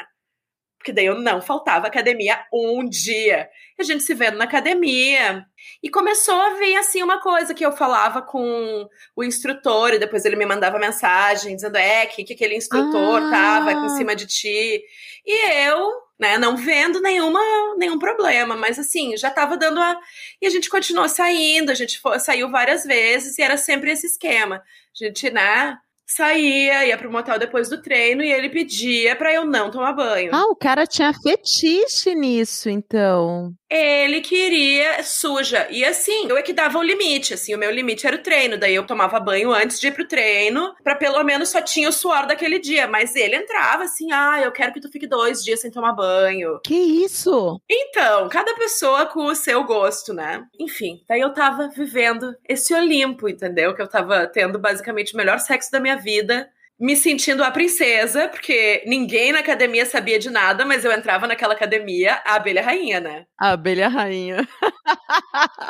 Porque 0.83 0.91
daí 0.91 1.05
eu 1.05 1.17
não 1.17 1.41
faltava 1.41 1.87
academia 1.87 2.45
um 2.51 2.83
dia. 2.83 3.49
E 3.79 3.81
a 3.81 3.85
gente 3.85 4.03
se 4.03 4.13
vendo 4.13 4.37
na 4.37 4.43
academia. 4.43 5.45
E 5.81 5.89
começou 5.89 6.35
a 6.35 6.55
vir 6.55 6.75
assim 6.75 7.01
uma 7.01 7.21
coisa 7.21 7.53
que 7.53 7.65
eu 7.65 7.71
falava 7.71 8.21
com 8.21 8.85
o 9.15 9.23
instrutor, 9.23 9.93
e 9.93 9.99
depois 9.99 10.25
ele 10.25 10.35
me 10.35 10.45
mandava 10.45 10.77
mensagem 10.77 11.55
dizendo: 11.55 11.77
é, 11.77 12.05
que, 12.05 12.25
que 12.25 12.33
aquele 12.33 12.57
instrutor 12.57 13.23
ah. 13.23 13.29
tava 13.31 13.71
em 13.71 13.89
cima 13.95 14.13
de 14.13 14.27
ti. 14.27 14.83
E 15.25 15.51
eu, 15.67 15.89
né, 16.19 16.37
não 16.37 16.57
vendo 16.57 16.99
nenhuma, 16.99 17.39
nenhum 17.77 17.97
problema, 17.97 18.57
mas 18.57 18.77
assim, 18.77 19.15
já 19.15 19.31
tava 19.31 19.55
dando 19.55 19.79
a. 19.79 19.97
E 20.41 20.45
a 20.45 20.49
gente 20.49 20.69
continuou 20.69 21.07
saindo, 21.07 21.71
a 21.71 21.75
gente 21.75 21.97
foi, 21.97 22.19
saiu 22.19 22.51
várias 22.51 22.83
vezes, 22.83 23.37
e 23.37 23.41
era 23.41 23.55
sempre 23.55 23.89
esse 23.89 24.05
esquema. 24.05 24.57
A 24.57 25.05
gente, 25.05 25.29
né, 25.29 25.77
saía, 26.05 26.85
ia 26.85 26.97
pro 26.97 27.11
motel 27.11 27.39
depois 27.39 27.69
do 27.69 27.81
treino 27.81 28.23
e 28.23 28.31
ele 28.31 28.49
pedia 28.49 29.15
para 29.15 29.33
eu 29.33 29.45
não 29.45 29.71
tomar 29.71 29.93
banho. 29.93 30.31
Ah, 30.33 30.45
o 30.45 30.55
cara 30.55 30.85
tinha 30.85 31.13
fetiche 31.13 32.13
nisso, 32.15 32.69
então. 32.69 33.53
Ele 33.73 34.21
queria 34.21 35.01
suja. 35.01 35.67
E 35.71 35.83
assim, 35.83 36.27
eu 36.29 36.37
é 36.37 36.43
que 36.43 36.53
dava 36.53 36.77
o 36.77 36.83
limite, 36.83 37.33
assim, 37.33 37.55
o 37.55 37.57
meu 37.57 37.71
limite 37.71 38.05
era 38.05 38.15
o 38.15 38.21
treino. 38.21 38.55
Daí 38.55 38.75
eu 38.75 38.85
tomava 38.85 39.19
banho 39.19 39.51
antes 39.51 39.79
de 39.79 39.87
ir 39.87 39.91
pro 39.93 40.07
treino, 40.07 40.75
para 40.83 40.95
pelo 40.95 41.23
menos 41.23 41.49
só 41.49 41.59
tinha 41.59 41.89
o 41.89 41.91
suor 41.91 42.27
daquele 42.27 42.59
dia. 42.59 42.85
Mas 42.87 43.15
ele 43.15 43.35
entrava 43.35 43.85
assim, 43.85 44.11
ah, 44.11 44.39
eu 44.43 44.51
quero 44.51 44.73
que 44.73 44.79
tu 44.79 44.91
fique 44.91 45.07
dois 45.07 45.43
dias 45.43 45.59
sem 45.59 45.71
tomar 45.71 45.93
banho. 45.93 46.59
Que 46.63 46.75
isso? 46.75 47.59
Então, 47.67 48.29
cada 48.29 48.53
pessoa 48.53 49.07
com 49.07 49.25
o 49.25 49.33
seu 49.33 49.63
gosto, 49.63 50.13
né? 50.13 50.45
Enfim, 50.59 51.01
daí 51.09 51.21
eu 51.21 51.33
tava 51.33 51.67
vivendo 51.69 52.35
esse 52.47 52.75
Olimpo, 52.75 53.27
entendeu? 53.27 53.73
Que 53.73 53.81
eu 53.81 53.87
tava 53.87 54.27
tendo 54.27 54.59
basicamente 54.59 55.15
o 55.15 55.17
melhor 55.17 55.39
sexo 55.39 55.71
da 55.71 55.79
minha 55.79 55.97
vida 55.97 56.47
me 56.79 56.95
sentindo 56.95 57.43
a 57.43 57.51
princesa, 57.51 58.27
porque 58.27 58.83
ninguém 58.85 59.31
na 59.31 59.39
academia 59.39 59.85
sabia 59.85 60.19
de 60.19 60.29
nada, 60.29 60.65
mas 60.65 60.83
eu 60.83 60.91
entrava 60.91 61.27
naquela 61.27 61.53
academia, 61.53 62.21
a 62.25 62.35
abelha 62.35 62.61
rainha, 62.61 62.99
né? 62.99 63.25
A 63.39 63.51
abelha 63.51 63.87
rainha. 63.87 64.47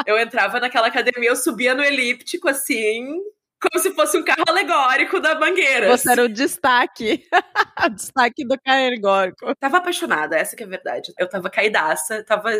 eu 0.07 0.17
entrava 0.17 0.59
naquela 0.59 0.87
academia, 0.87 1.29
eu 1.29 1.35
subia 1.35 1.73
no 1.73 1.83
elíptico 1.83 2.47
assim, 2.47 3.19
como 3.63 3.81
se 3.81 3.91
fosse 3.91 4.17
um 4.17 4.23
carro 4.23 4.43
alegórico 4.47 5.19
da 5.19 5.39
Mangueira. 5.39 5.95
Você 5.95 6.11
era 6.11 6.23
o 6.23 6.29
destaque. 6.29 7.25
o 7.85 7.89
destaque 7.89 8.45
do 8.45 8.59
carro 8.59 8.87
alegórico. 8.87 9.55
Tava 9.55 9.77
apaixonada, 9.77 10.35
essa 10.35 10.55
que 10.55 10.63
é 10.63 10.65
a 10.65 10.69
verdade. 10.69 11.13
Eu 11.17 11.29
tava 11.29 11.49
caidaça, 11.49 12.23
tava 12.23 12.51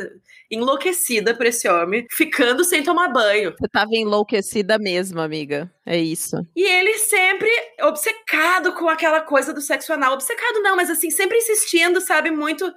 enlouquecida 0.50 1.36
por 1.36 1.46
esse 1.46 1.68
homem, 1.68 2.06
ficando 2.12 2.64
sem 2.64 2.84
tomar 2.84 3.10
banho. 3.10 3.54
Você 3.60 3.68
tava 3.68 3.92
enlouquecida 3.94 4.78
mesmo, 4.80 5.20
amiga. 5.20 5.70
É 5.86 5.98
isso. 5.98 6.38
E 6.56 6.64
ele 6.64 6.98
sempre 6.98 7.50
obcecado 7.82 8.74
com 8.74 8.88
aquela 8.88 9.22
coisa 9.22 9.54
do 9.54 9.62
sexo 9.62 9.92
anal. 9.92 10.14
Obcecado 10.14 10.62
não, 10.62 10.76
mas 10.76 10.90
assim, 10.90 11.10
sempre 11.10 11.38
insistindo, 11.38 12.00
sabe, 12.00 12.32
muito 12.32 12.72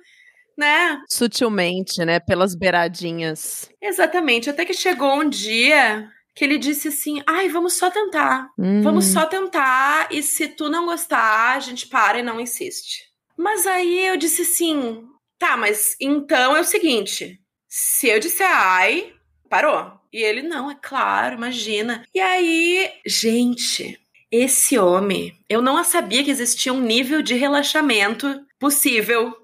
né? 0.57 0.99
Sutilmente, 1.09 2.03
né? 2.05 2.19
Pelas 2.19 2.55
beiradinhas. 2.55 3.71
Exatamente. 3.81 4.49
Até 4.49 4.65
que 4.65 4.73
chegou 4.73 5.21
um 5.21 5.29
dia 5.29 6.11
que 6.37 6.45
ele 6.45 6.59
disse 6.59 6.89
assim: 6.89 7.23
ai, 7.27 7.49
vamos 7.49 7.73
só 7.73 7.91
tentar. 7.91 8.51
Hum. 8.59 8.83
Vamos 8.83 9.07
só 9.07 9.25
tentar, 9.25 10.09
e 10.13 10.23
se 10.23 10.47
tu 10.49 10.69
não 10.69 10.85
gostar, 10.85 11.57
a 11.57 11.61
gente 11.61 11.89
para 11.89 12.19
e 12.19 12.23
não 12.23 12.39
insiste. 12.39 13.05
Mas 13.37 13.67
aí 13.67 14.07
eu 14.07 14.19
disse 14.19 14.43
assim: 14.43 15.03
tá, 15.39 15.57
mas 15.57 15.97
então 15.99 16.55
é 16.55 16.61
o 16.61 16.65
seguinte: 16.65 17.41
se 17.67 18.09
eu 18.09 18.21
disser 18.21 18.49
ai, 18.49 19.15
parou. 19.49 19.93
E 20.13 20.23
ele, 20.23 20.43
não, 20.43 20.71
é 20.71 20.77
claro, 20.81 21.37
imagina. 21.37 22.05
E 22.15 22.21
aí, 22.21 22.91
gente, 23.07 23.99
esse 24.31 24.79
homem, 24.79 25.39
eu 25.49 25.61
não 25.61 25.83
sabia 25.85 26.25
que 26.25 26.31
existia 26.31 26.73
um 26.73 26.81
nível 26.81 27.21
de 27.23 27.35
relaxamento 27.35 28.41
possível 28.59 29.35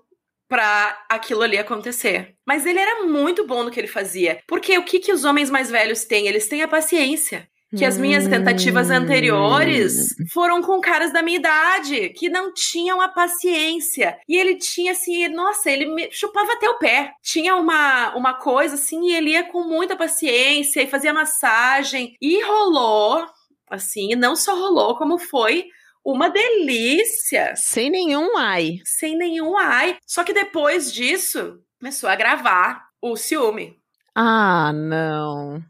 para 0.48 1.04
aquilo 1.08 1.42
ali 1.42 1.58
acontecer. 1.58 2.31
Mas 2.46 2.66
ele 2.66 2.78
era 2.78 3.04
muito 3.04 3.46
bom 3.46 3.62
no 3.62 3.70
que 3.70 3.78
ele 3.78 3.86
fazia. 3.86 4.40
Porque 4.46 4.76
o 4.76 4.84
que, 4.84 4.98
que 4.98 5.12
os 5.12 5.24
homens 5.24 5.50
mais 5.50 5.70
velhos 5.70 6.04
têm? 6.04 6.26
Eles 6.26 6.48
têm 6.48 6.62
a 6.62 6.68
paciência 6.68 7.48
que 7.76 7.84
as 7.84 7.96
minhas 7.96 8.28
tentativas 8.28 8.90
hum. 8.90 8.94
anteriores 8.94 10.14
foram 10.32 10.60
com 10.60 10.80
caras 10.80 11.12
da 11.12 11.22
minha 11.22 11.38
idade, 11.38 12.10
que 12.10 12.28
não 12.28 12.52
tinham 12.52 13.00
a 13.00 13.08
paciência. 13.08 14.18
E 14.28 14.36
ele 14.36 14.56
tinha 14.56 14.92
assim, 14.92 15.26
nossa, 15.28 15.70
ele 15.70 15.86
me 15.86 16.10
chupava 16.12 16.52
até 16.52 16.68
o 16.68 16.78
pé. 16.78 17.12
Tinha 17.22 17.56
uma, 17.56 18.14
uma 18.14 18.34
coisa 18.34 18.74
assim, 18.74 19.06
e 19.06 19.14
ele 19.14 19.30
ia 19.30 19.44
com 19.44 19.64
muita 19.64 19.96
paciência 19.96 20.82
e 20.82 20.86
fazia 20.86 21.14
massagem. 21.14 22.14
E 22.20 22.42
rolou, 22.42 23.26
assim, 23.70 24.14
não 24.16 24.36
só 24.36 24.54
rolou, 24.54 24.96
como 24.96 25.18
foi 25.18 25.64
uma 26.04 26.28
delícia. 26.28 27.54
Sem 27.56 27.90
nenhum 27.90 28.36
ai. 28.36 28.80
Sem 28.84 29.16
nenhum 29.16 29.56
ai. 29.56 29.96
Só 30.06 30.24
que 30.24 30.34
depois 30.34 30.92
disso, 30.92 31.58
começou 31.82 32.08
a 32.08 32.14
gravar 32.14 32.90
o 33.02 33.16
ciúme. 33.16 33.76
Ah, 34.14 34.72
não. 34.72 35.60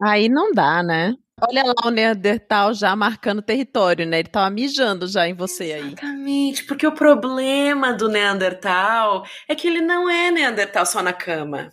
Aí 0.00 0.26
não 0.26 0.52
dá, 0.52 0.82
né? 0.82 1.14
Olha 1.38 1.64
lá 1.64 1.74
o 1.84 1.90
Neandertal 1.90 2.72
já 2.72 2.96
marcando 2.96 3.42
território, 3.42 4.06
né? 4.06 4.20
Ele 4.20 4.28
tava 4.28 4.48
mijando 4.48 5.06
já 5.06 5.28
em 5.28 5.34
você 5.34 5.64
aí. 5.64 5.88
Exatamente, 5.88 6.64
porque 6.64 6.86
o 6.86 6.94
problema 6.94 7.92
do 7.92 8.08
Neandertal 8.08 9.22
é 9.46 9.54
que 9.54 9.66
ele 9.68 9.82
não 9.82 10.08
é 10.08 10.30
Neandertal 10.30 10.86
só 10.86 11.02
na 11.02 11.12
cama. 11.12 11.70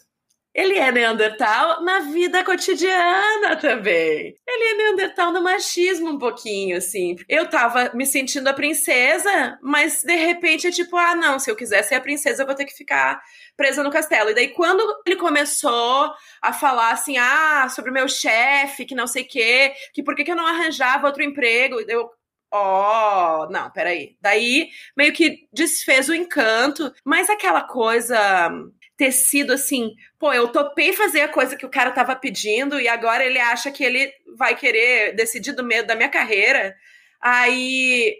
Ele 0.57 0.75
é 0.75 0.91
Neandertal 0.91 1.83
na 1.83 1.99
vida 1.99 2.43
cotidiana 2.43 3.55
também. 3.57 4.35
Ele 4.47 4.63
é 4.63 4.73
Neandertal 4.73 5.31
no 5.31 5.43
machismo 5.43 6.09
um 6.09 6.17
pouquinho, 6.17 6.77
assim. 6.77 7.15
Eu 7.29 7.47
tava 7.47 7.91
me 7.93 8.07
sentindo 8.07 8.47
a 8.47 8.53
princesa, 8.53 9.59
mas 9.61 10.01
de 10.01 10.15
repente 10.15 10.65
é 10.65 10.71
tipo, 10.71 10.97
ah, 10.97 11.13
não, 11.13 11.37
se 11.37 11.51
eu 11.51 11.55
quiser 11.55 11.83
ser 11.83 11.93
a 11.93 12.01
princesa, 12.01 12.41
eu 12.41 12.47
vou 12.47 12.55
ter 12.55 12.65
que 12.65 12.73
ficar 12.73 13.21
presa 13.55 13.83
no 13.83 13.91
castelo. 13.91 14.31
E 14.31 14.33
daí, 14.33 14.47
quando 14.47 14.83
ele 15.05 15.17
começou 15.17 16.11
a 16.41 16.51
falar 16.51 16.89
assim, 16.89 17.17
ah, 17.19 17.69
sobre 17.69 17.91
o 17.91 17.93
meu 17.93 18.07
chefe, 18.09 18.85
que 18.85 18.95
não 18.95 19.05
sei 19.05 19.21
o 19.21 19.27
quê, 19.27 19.75
que 19.93 20.01
por 20.01 20.15
que, 20.15 20.23
que 20.23 20.31
eu 20.31 20.35
não 20.35 20.47
arranjava 20.47 21.05
outro 21.05 21.21
emprego, 21.21 21.79
eu, 21.87 22.09
Ó, 22.49 23.43
oh, 23.43 23.49
não, 23.49 23.69
peraí. 23.71 24.15
Daí 24.21 24.69
meio 24.95 25.11
que 25.11 25.47
desfez 25.51 26.07
o 26.07 26.15
encanto, 26.15 26.93
mas 27.03 27.29
aquela 27.29 27.61
coisa 27.61 28.49
ter 28.97 29.11
sido 29.11 29.53
assim, 29.53 29.93
pô, 30.19 30.33
eu 30.33 30.47
topei 30.47 30.91
fazer 30.91 31.21
a 31.21 31.27
coisa 31.27 31.55
que 31.55 31.65
o 31.65 31.69
cara 31.69 31.91
tava 31.91 32.15
pedindo 32.15 32.79
e 32.81 32.87
agora 32.87 33.23
ele 33.23 33.39
acha 33.39 33.71
que 33.71 33.83
ele 33.83 34.11
vai 34.35 34.55
querer 34.55 35.15
decidir 35.15 35.53
do 35.53 35.63
medo 35.63 35.87
da 35.87 35.95
minha 35.95 36.09
carreira. 36.09 36.75
Aí 37.21 38.15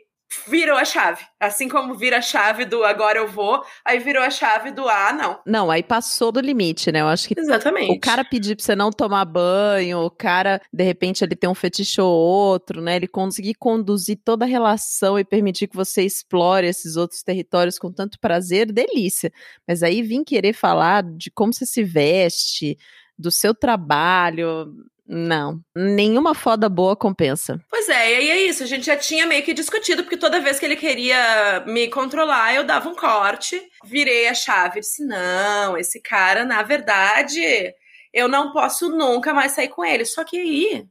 virou 0.48 0.78
a 0.78 0.86
chave. 0.86 1.24
Assim 1.40 1.70
como 1.70 1.96
vira 1.96 2.18
a 2.18 2.22
chave 2.22 2.66
do 2.66 2.84
agora 2.84 3.20
eu 3.20 3.28
vou, 3.28 3.64
aí 3.86 4.00
virou 4.00 4.24
a 4.24 4.30
chave 4.30 4.72
do 4.72 4.88
ah, 4.88 5.14
não. 5.14 5.40
Não, 5.46 5.72
aí 5.72 5.82
passou 5.82 6.32
do 6.32 6.40
limite, 6.40 6.92
né? 6.92 7.02
Eu 7.02 7.08
acho 7.08 7.28
que 7.28 7.40
Exatamente. 7.40 7.92
o 7.92 8.00
cara 8.00 8.24
pedir 8.24 8.56
pra 8.56 8.66
você 8.66 8.76
não 8.76 8.92
tomar 8.92 9.26
banho, 9.26 10.00
o 10.00 10.10
cara, 10.10 10.62
de 10.72 10.84
repente, 10.84 11.24
ele 11.24 11.36
tem 11.36 11.50
um 11.50 11.56
fetiche 11.56 12.02
ou 12.02 12.12
outro, 12.12 12.82
né? 12.82 12.96
Ele 12.96 13.08
conseguir 13.08 13.56
conduzir 13.56 14.20
toda 14.24 14.46
a 14.46 14.48
relação 14.48 15.18
e 15.18 15.24
permitir 15.24 15.68
que 15.68 15.76
você 15.76 16.04
explore 16.04 16.68
esses 16.68 16.96
outros 16.96 17.24
territórios 17.24 17.80
com 17.80 17.92
tanto 17.92 18.20
prazer, 18.20 18.72
delícia. 18.72 19.32
Mas 19.68 19.84
aí 19.84 20.02
vir 20.02 20.24
querer 20.24 20.54
falar 20.54 21.04
de 21.04 21.32
como 21.32 21.54
você 21.54 21.66
se 21.66 21.84
veste, 21.84 22.78
do 23.18 23.32
seu 23.32 23.54
trabalho, 23.54 24.74
não, 25.08 25.62
nenhuma 25.74 26.36
foda 26.36 26.68
boa 26.68 26.94
compensa. 26.94 27.64
Pois 27.70 27.88
é, 27.88 28.12
e 28.12 28.16
aí 28.16 28.30
é 28.30 28.38
isso, 28.42 28.62
a 28.62 28.66
gente 28.66 28.86
já 28.86 28.98
tinha 28.98 29.26
meio 29.26 29.42
que 29.42 29.54
discutido, 29.54 30.04
porque 30.04 30.18
toda 30.18 30.42
vez 30.42 30.60
que 30.60 30.66
ele 30.66 30.76
queria 30.76 31.64
me 31.66 31.88
controlar, 31.88 32.54
eu 32.54 32.66
dava 32.66 32.90
um 32.90 32.96
corte, 32.96 33.62
virei 33.86 34.28
a 34.28 34.34
chave 34.34 34.80
e 34.80 34.82
disse: 34.82 35.06
não, 35.06 35.78
esse 35.78 36.02
cara, 36.02 36.44
na 36.44 36.62
verdade, 36.62 37.42
eu 38.14 38.28
não 38.28 38.52
posso 38.52 38.90
nunca 38.90 39.34
mais 39.34 39.54
sair 39.54 39.70
com 39.70 39.86
ele. 39.86 40.04
Só 40.04 40.26
que 40.26 40.38
aí, 40.38 40.86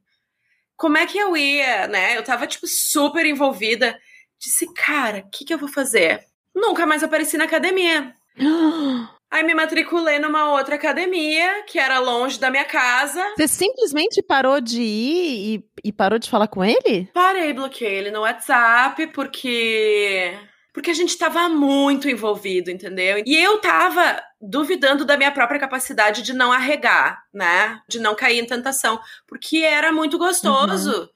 como 0.76 0.96
é 0.96 1.06
que 1.06 1.18
eu 1.18 1.36
ia, 1.36 1.86
né? 1.86 2.16
Eu 2.16 2.24
tava, 2.24 2.46
tipo, 2.46 2.66
super 2.66 3.26
envolvida. 3.26 3.98
Disse, 4.38 4.72
cara, 4.74 5.18
o 5.18 5.30
que, 5.30 5.44
que 5.44 5.52
eu 5.52 5.58
vou 5.58 5.68
fazer? 5.68 6.24
Nunca 6.54 6.86
mais 6.86 7.02
apareci 7.02 7.36
na 7.36 7.44
academia. 7.44 8.14
Aí 9.30 9.42
me 9.42 9.54
matriculei 9.54 10.18
numa 10.18 10.52
outra 10.52 10.76
academia, 10.76 11.64
que 11.66 11.78
era 11.78 11.98
longe 11.98 12.38
da 12.38 12.50
minha 12.50 12.64
casa. 12.64 13.22
Você 13.36 13.48
simplesmente 13.48 14.22
parou 14.22 14.60
de 14.60 14.80
ir 14.80 15.56
e, 15.84 15.88
e 15.88 15.92
parou 15.92 16.18
de 16.18 16.30
falar 16.30 16.46
com 16.48 16.64
ele? 16.64 17.10
Parei, 17.12 17.52
bloqueei 17.52 17.96
ele 17.96 18.10
no 18.10 18.20
WhatsApp, 18.20 19.06
porque. 19.08 20.32
Porque 20.72 20.90
a 20.90 20.94
gente 20.94 21.16
tava 21.16 21.48
muito 21.48 22.06
envolvido, 22.06 22.70
entendeu? 22.70 23.22
E 23.24 23.34
eu 23.34 23.58
tava 23.62 24.22
duvidando 24.38 25.06
da 25.06 25.16
minha 25.16 25.32
própria 25.32 25.58
capacidade 25.58 26.20
de 26.20 26.34
não 26.34 26.52
arregar, 26.52 27.22
né? 27.32 27.80
De 27.88 27.98
não 27.98 28.14
cair 28.14 28.38
em 28.38 28.46
tentação. 28.46 29.00
Porque 29.26 29.58
era 29.58 29.90
muito 29.90 30.18
gostoso. 30.18 31.00
Uhum. 31.00 31.08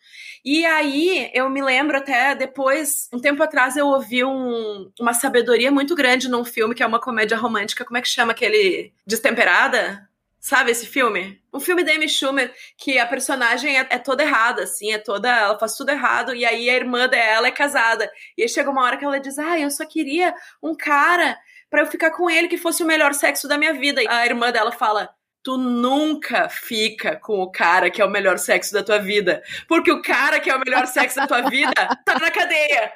E 0.44 0.64
aí, 0.64 1.30
eu 1.34 1.50
me 1.50 1.62
lembro 1.62 1.98
até 1.98 2.34
depois, 2.34 3.08
um 3.12 3.20
tempo 3.20 3.42
atrás, 3.42 3.76
eu 3.76 3.86
ouvi 3.86 4.24
um, 4.24 4.90
uma 4.98 5.12
sabedoria 5.12 5.70
muito 5.70 5.94
grande 5.94 6.28
num 6.28 6.44
filme 6.44 6.74
que 6.74 6.82
é 6.82 6.86
uma 6.86 7.00
comédia 7.00 7.36
romântica. 7.36 7.84
Como 7.84 7.98
é 7.98 8.02
que 8.02 8.08
chama 8.08 8.32
aquele? 8.32 8.92
Destemperada? 9.06 10.08
Sabe 10.40 10.70
esse 10.70 10.86
filme? 10.86 11.38
Um 11.52 11.60
filme 11.60 11.84
da 11.84 11.92
Amy 11.92 12.08
Schumer 12.08 12.50
que 12.78 12.98
a 12.98 13.06
personagem 13.06 13.78
é, 13.78 13.86
é, 13.90 13.98
toda 13.98 14.22
errada, 14.22 14.62
assim, 14.62 14.90
é 14.90 14.98
toda. 14.98 15.28
Ela 15.28 15.58
faz 15.58 15.76
tudo 15.76 15.90
errado, 15.90 16.34
e 16.34 16.46
aí 16.46 16.70
a 16.70 16.74
irmã 16.76 17.06
dela 17.06 17.46
é 17.46 17.50
casada. 17.50 18.10
E 18.38 18.42
aí 18.42 18.48
chega 18.48 18.70
uma 18.70 18.82
hora 18.82 18.96
que 18.96 19.04
ela 19.04 19.20
diz: 19.20 19.38
Ah, 19.38 19.58
eu 19.60 19.70
só 19.70 19.84
queria 19.84 20.34
um 20.62 20.74
cara 20.74 21.38
para 21.68 21.82
eu 21.82 21.86
ficar 21.86 22.10
com 22.12 22.30
ele 22.30 22.48
que 22.48 22.56
fosse 22.56 22.82
o 22.82 22.86
melhor 22.86 23.12
sexo 23.12 23.46
da 23.46 23.58
minha 23.58 23.74
vida. 23.74 24.02
E 24.02 24.08
a 24.08 24.24
irmã 24.24 24.50
dela 24.50 24.72
fala: 24.72 25.10
tu 25.42 25.56
nunca 25.56 26.48
fica 26.48 27.16
com 27.16 27.40
o 27.40 27.50
cara 27.50 27.90
que 27.90 28.00
é 28.00 28.04
o 28.04 28.10
melhor 28.10 28.38
sexo 28.38 28.72
da 28.72 28.82
tua 28.82 28.98
vida. 28.98 29.42
Porque 29.66 29.90
o 29.90 30.02
cara 30.02 30.38
que 30.40 30.50
é 30.50 30.56
o 30.56 30.60
melhor 30.60 30.86
sexo 30.86 31.16
da 31.16 31.26
tua 31.26 31.42
vida 31.48 31.72
tá 32.04 32.18
na 32.18 32.30
cadeia. 32.30 32.92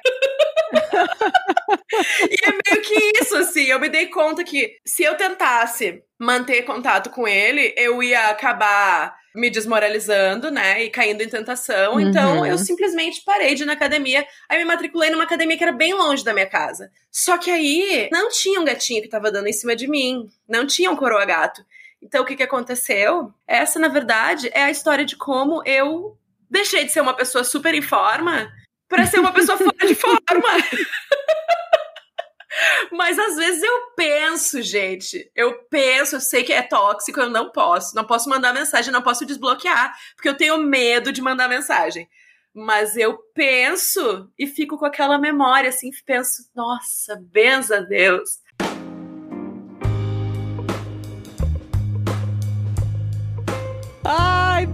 e 2.30 2.36
é 2.44 2.50
meio 2.50 2.82
que 2.82 3.12
isso, 3.20 3.36
assim. 3.36 3.64
Eu 3.64 3.80
me 3.80 3.88
dei 3.88 4.06
conta 4.06 4.44
que 4.44 4.76
se 4.84 5.02
eu 5.02 5.16
tentasse 5.16 6.02
manter 6.18 6.62
contato 6.62 7.10
com 7.10 7.26
ele, 7.26 7.74
eu 7.76 8.02
ia 8.02 8.28
acabar 8.28 9.16
me 9.34 9.50
desmoralizando, 9.50 10.50
né? 10.50 10.84
E 10.84 10.90
caindo 10.90 11.22
em 11.22 11.28
tentação. 11.28 11.94
Uhum. 11.94 12.00
Então 12.00 12.46
eu 12.46 12.56
simplesmente 12.56 13.22
parei 13.24 13.54
de 13.54 13.64
ir 13.64 13.66
na 13.66 13.72
academia. 13.72 14.24
Aí 14.48 14.58
me 14.58 14.64
matriculei 14.64 15.10
numa 15.10 15.24
academia 15.24 15.56
que 15.56 15.64
era 15.64 15.72
bem 15.72 15.92
longe 15.92 16.24
da 16.24 16.32
minha 16.32 16.46
casa. 16.46 16.90
Só 17.10 17.36
que 17.36 17.50
aí 17.50 18.08
não 18.12 18.28
tinha 18.28 18.60
um 18.60 18.64
gatinho 18.64 19.02
que 19.02 19.08
tava 19.08 19.32
dando 19.32 19.48
em 19.48 19.52
cima 19.52 19.74
de 19.74 19.88
mim. 19.88 20.28
Não 20.48 20.66
tinha 20.66 20.90
um 20.90 20.96
coroa 20.96 21.24
gato. 21.24 21.64
Então, 22.04 22.22
o 22.22 22.26
que, 22.26 22.36
que 22.36 22.42
aconteceu? 22.42 23.32
Essa, 23.46 23.78
na 23.78 23.88
verdade, 23.88 24.50
é 24.52 24.64
a 24.64 24.70
história 24.70 25.06
de 25.06 25.16
como 25.16 25.62
eu 25.64 26.18
deixei 26.50 26.84
de 26.84 26.92
ser 26.92 27.00
uma 27.00 27.14
pessoa 27.14 27.42
super 27.42 27.74
em 27.74 27.80
forma 27.80 28.52
para 28.86 29.06
ser 29.06 29.20
uma 29.20 29.32
pessoa 29.32 29.56
fora 29.56 29.86
de 29.86 29.94
forma. 29.94 30.20
Mas 32.92 33.18
às 33.18 33.36
vezes 33.36 33.62
eu 33.62 33.92
penso, 33.96 34.60
gente. 34.60 35.30
Eu 35.34 35.64
penso, 35.70 36.16
eu 36.16 36.20
sei 36.20 36.44
que 36.44 36.52
é 36.52 36.60
tóxico, 36.62 37.18
eu 37.18 37.30
não 37.30 37.50
posso. 37.50 37.96
Não 37.96 38.04
posso 38.04 38.28
mandar 38.28 38.52
mensagem, 38.52 38.92
não 38.92 39.00
posso 39.02 39.24
desbloquear, 39.24 39.96
porque 40.14 40.28
eu 40.28 40.36
tenho 40.36 40.58
medo 40.58 41.10
de 41.10 41.22
mandar 41.22 41.48
mensagem. 41.48 42.06
Mas 42.52 42.98
eu 42.98 43.16
penso 43.34 44.30
e 44.38 44.46
fico 44.46 44.76
com 44.78 44.84
aquela 44.84 45.16
memória, 45.18 45.70
assim, 45.70 45.90
penso, 46.04 46.50
nossa, 46.54 47.16
benza 47.16 47.80
Deus. 47.80 48.43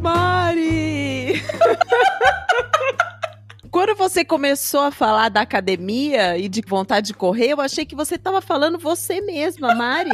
Mari! 0.01 1.43
Quando 3.71 3.95
você 3.95 4.25
começou 4.25 4.81
a 4.81 4.91
falar 4.91 5.29
da 5.29 5.43
academia 5.43 6.37
e 6.39 6.49
de 6.49 6.63
vontade 6.67 7.09
de 7.09 7.15
correr, 7.15 7.53
eu 7.53 7.61
achei 7.61 7.85
que 7.85 7.95
você 7.95 8.17
estava 8.17 8.41
falando 8.41 8.79
você 8.79 9.21
mesma, 9.21 9.75
Mari. 9.75 10.11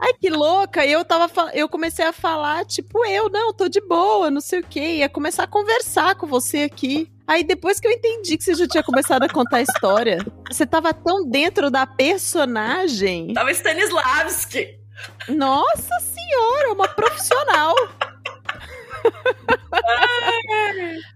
Ai, 0.00 0.12
que 0.20 0.28
louca! 0.28 0.84
Eu 0.86 1.04
tava 1.04 1.30
eu 1.54 1.68
comecei 1.68 2.04
a 2.04 2.12
falar, 2.12 2.64
tipo, 2.66 3.04
eu, 3.06 3.30
não, 3.30 3.54
tô 3.54 3.68
de 3.68 3.80
boa, 3.80 4.30
não 4.30 4.40
sei 4.40 4.60
o 4.60 4.64
quê. 4.64 4.96
Ia 4.96 5.08
começar 5.08 5.44
a 5.44 5.48
conversar 5.48 6.14
com 6.14 6.26
você 6.26 6.58
aqui. 6.58 7.10
Aí 7.26 7.42
depois 7.42 7.80
que 7.80 7.86
eu 7.86 7.92
entendi 7.92 8.36
que 8.36 8.44
você 8.44 8.54
já 8.54 8.68
tinha 8.68 8.82
começado 8.82 9.22
a 9.22 9.28
contar 9.28 9.56
a 9.56 9.62
história, 9.62 10.18
você 10.50 10.66
tava 10.66 10.92
tão 10.92 11.26
dentro 11.26 11.70
da 11.70 11.86
personagem. 11.86 13.32
Tava 13.32 13.50
Stanislavski. 13.50 14.78
Nossa 15.28 16.00
senhora, 16.00 16.74
uma 16.74 16.88
profissional. 16.88 17.74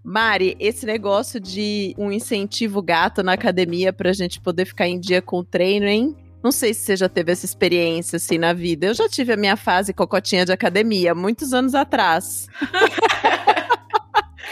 Mari, 0.03 0.57
esse 0.59 0.87
negócio 0.87 1.39
de 1.39 1.95
um 1.99 2.11
incentivo 2.11 2.81
gato 2.83 3.23
na 3.23 3.33
academia 3.35 3.93
pra 3.93 4.13
gente 4.13 4.41
poder 4.41 4.65
ficar 4.65 4.89
em 4.89 4.99
dia 4.99 5.21
com 5.21 5.39
o 5.39 5.45
treino, 5.45 5.87
hein? 5.87 6.17
Não 6.43 6.53
sei 6.53 6.73
se 6.73 6.83
você 6.83 6.97
já 6.97 7.09
teve 7.09 7.33
essa 7.33 7.45
experiência 7.45 8.17
assim 8.17 8.39
na 8.39 8.53
vida. 8.53 8.87
Eu 8.87 8.95
já 8.95 9.09
tive 9.09 9.33
a 9.33 9.37
minha 9.37 9.57
fase 9.57 9.93
cocotinha 9.93 10.45
de 10.45 10.53
academia, 10.53 11.15
muitos 11.15 11.53
anos 11.53 11.75
atrás. 11.75 12.47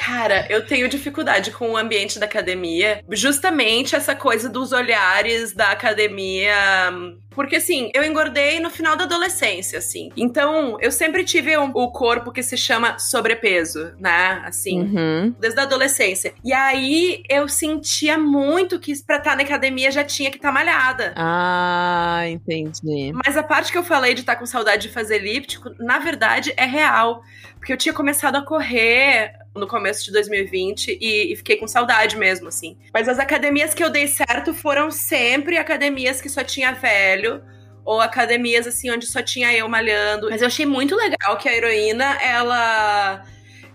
Cara, 0.06 0.46
eu 0.48 0.64
tenho 0.64 0.88
dificuldade 0.88 1.50
com 1.50 1.72
o 1.72 1.76
ambiente 1.76 2.20
da 2.20 2.26
academia. 2.26 3.02
Justamente 3.10 3.96
essa 3.96 4.14
coisa 4.14 4.48
dos 4.48 4.70
olhares 4.70 5.52
da 5.52 5.72
academia. 5.72 6.54
Porque, 7.28 7.56
assim, 7.56 7.90
eu 7.92 8.04
engordei 8.04 8.60
no 8.60 8.70
final 8.70 8.96
da 8.96 9.02
adolescência, 9.02 9.80
assim. 9.80 10.10
Então, 10.16 10.78
eu 10.80 10.92
sempre 10.92 11.24
tive 11.24 11.58
um, 11.58 11.72
o 11.74 11.90
corpo 11.90 12.30
que 12.30 12.40
se 12.40 12.56
chama 12.56 13.00
sobrepeso, 13.00 13.94
né? 13.98 14.42
Assim, 14.44 14.80
uhum. 14.80 15.34
desde 15.40 15.58
a 15.58 15.64
adolescência. 15.64 16.34
E 16.44 16.52
aí, 16.52 17.24
eu 17.28 17.48
sentia 17.48 18.16
muito 18.16 18.78
que 18.78 18.94
pra 19.04 19.16
estar 19.16 19.34
na 19.34 19.42
academia 19.42 19.90
já 19.90 20.04
tinha 20.04 20.30
que 20.30 20.36
estar 20.36 20.48
tá 20.48 20.54
malhada. 20.54 21.14
Ah, 21.16 22.22
entendi. 22.28 23.12
Mas 23.24 23.36
a 23.36 23.42
parte 23.42 23.72
que 23.72 23.78
eu 23.78 23.84
falei 23.84 24.14
de 24.14 24.20
estar 24.20 24.34
tá 24.34 24.38
com 24.38 24.46
saudade 24.46 24.86
de 24.86 24.94
fazer 24.94 25.16
elíptico, 25.16 25.74
na 25.80 25.98
verdade, 25.98 26.54
é 26.56 26.64
real. 26.64 27.22
Porque 27.58 27.72
eu 27.72 27.76
tinha 27.76 27.92
começado 27.92 28.36
a 28.36 28.42
correr 28.42 29.32
no 29.56 29.66
começo 29.66 30.04
de 30.04 30.12
2020 30.12 30.98
e, 31.00 31.32
e, 31.32 31.36
fiquei 31.36 31.56
com 31.56 31.66
saudade 31.66 32.16
mesmo, 32.16 32.48
assim. 32.48 32.76
Mas 32.92 33.08
as 33.08 33.18
academias 33.18 33.74
que 33.74 33.82
eu 33.82 33.90
dei 33.90 34.06
certo 34.06 34.54
foram 34.54 34.90
sempre 34.90 35.56
academias 35.56 36.20
que 36.20 36.28
só 36.28 36.44
tinha 36.44 36.72
velho 36.72 37.42
ou 37.84 38.00
academias 38.00 38.66
assim 38.66 38.90
onde 38.90 39.06
só 39.06 39.22
tinha 39.22 39.52
eu 39.52 39.68
malhando. 39.68 40.28
Mas 40.28 40.42
eu 40.42 40.48
achei 40.48 40.66
muito 40.66 40.96
legal 40.96 41.36
que 41.38 41.48
a 41.48 41.56
heroína 41.56 42.18
ela 42.20 43.24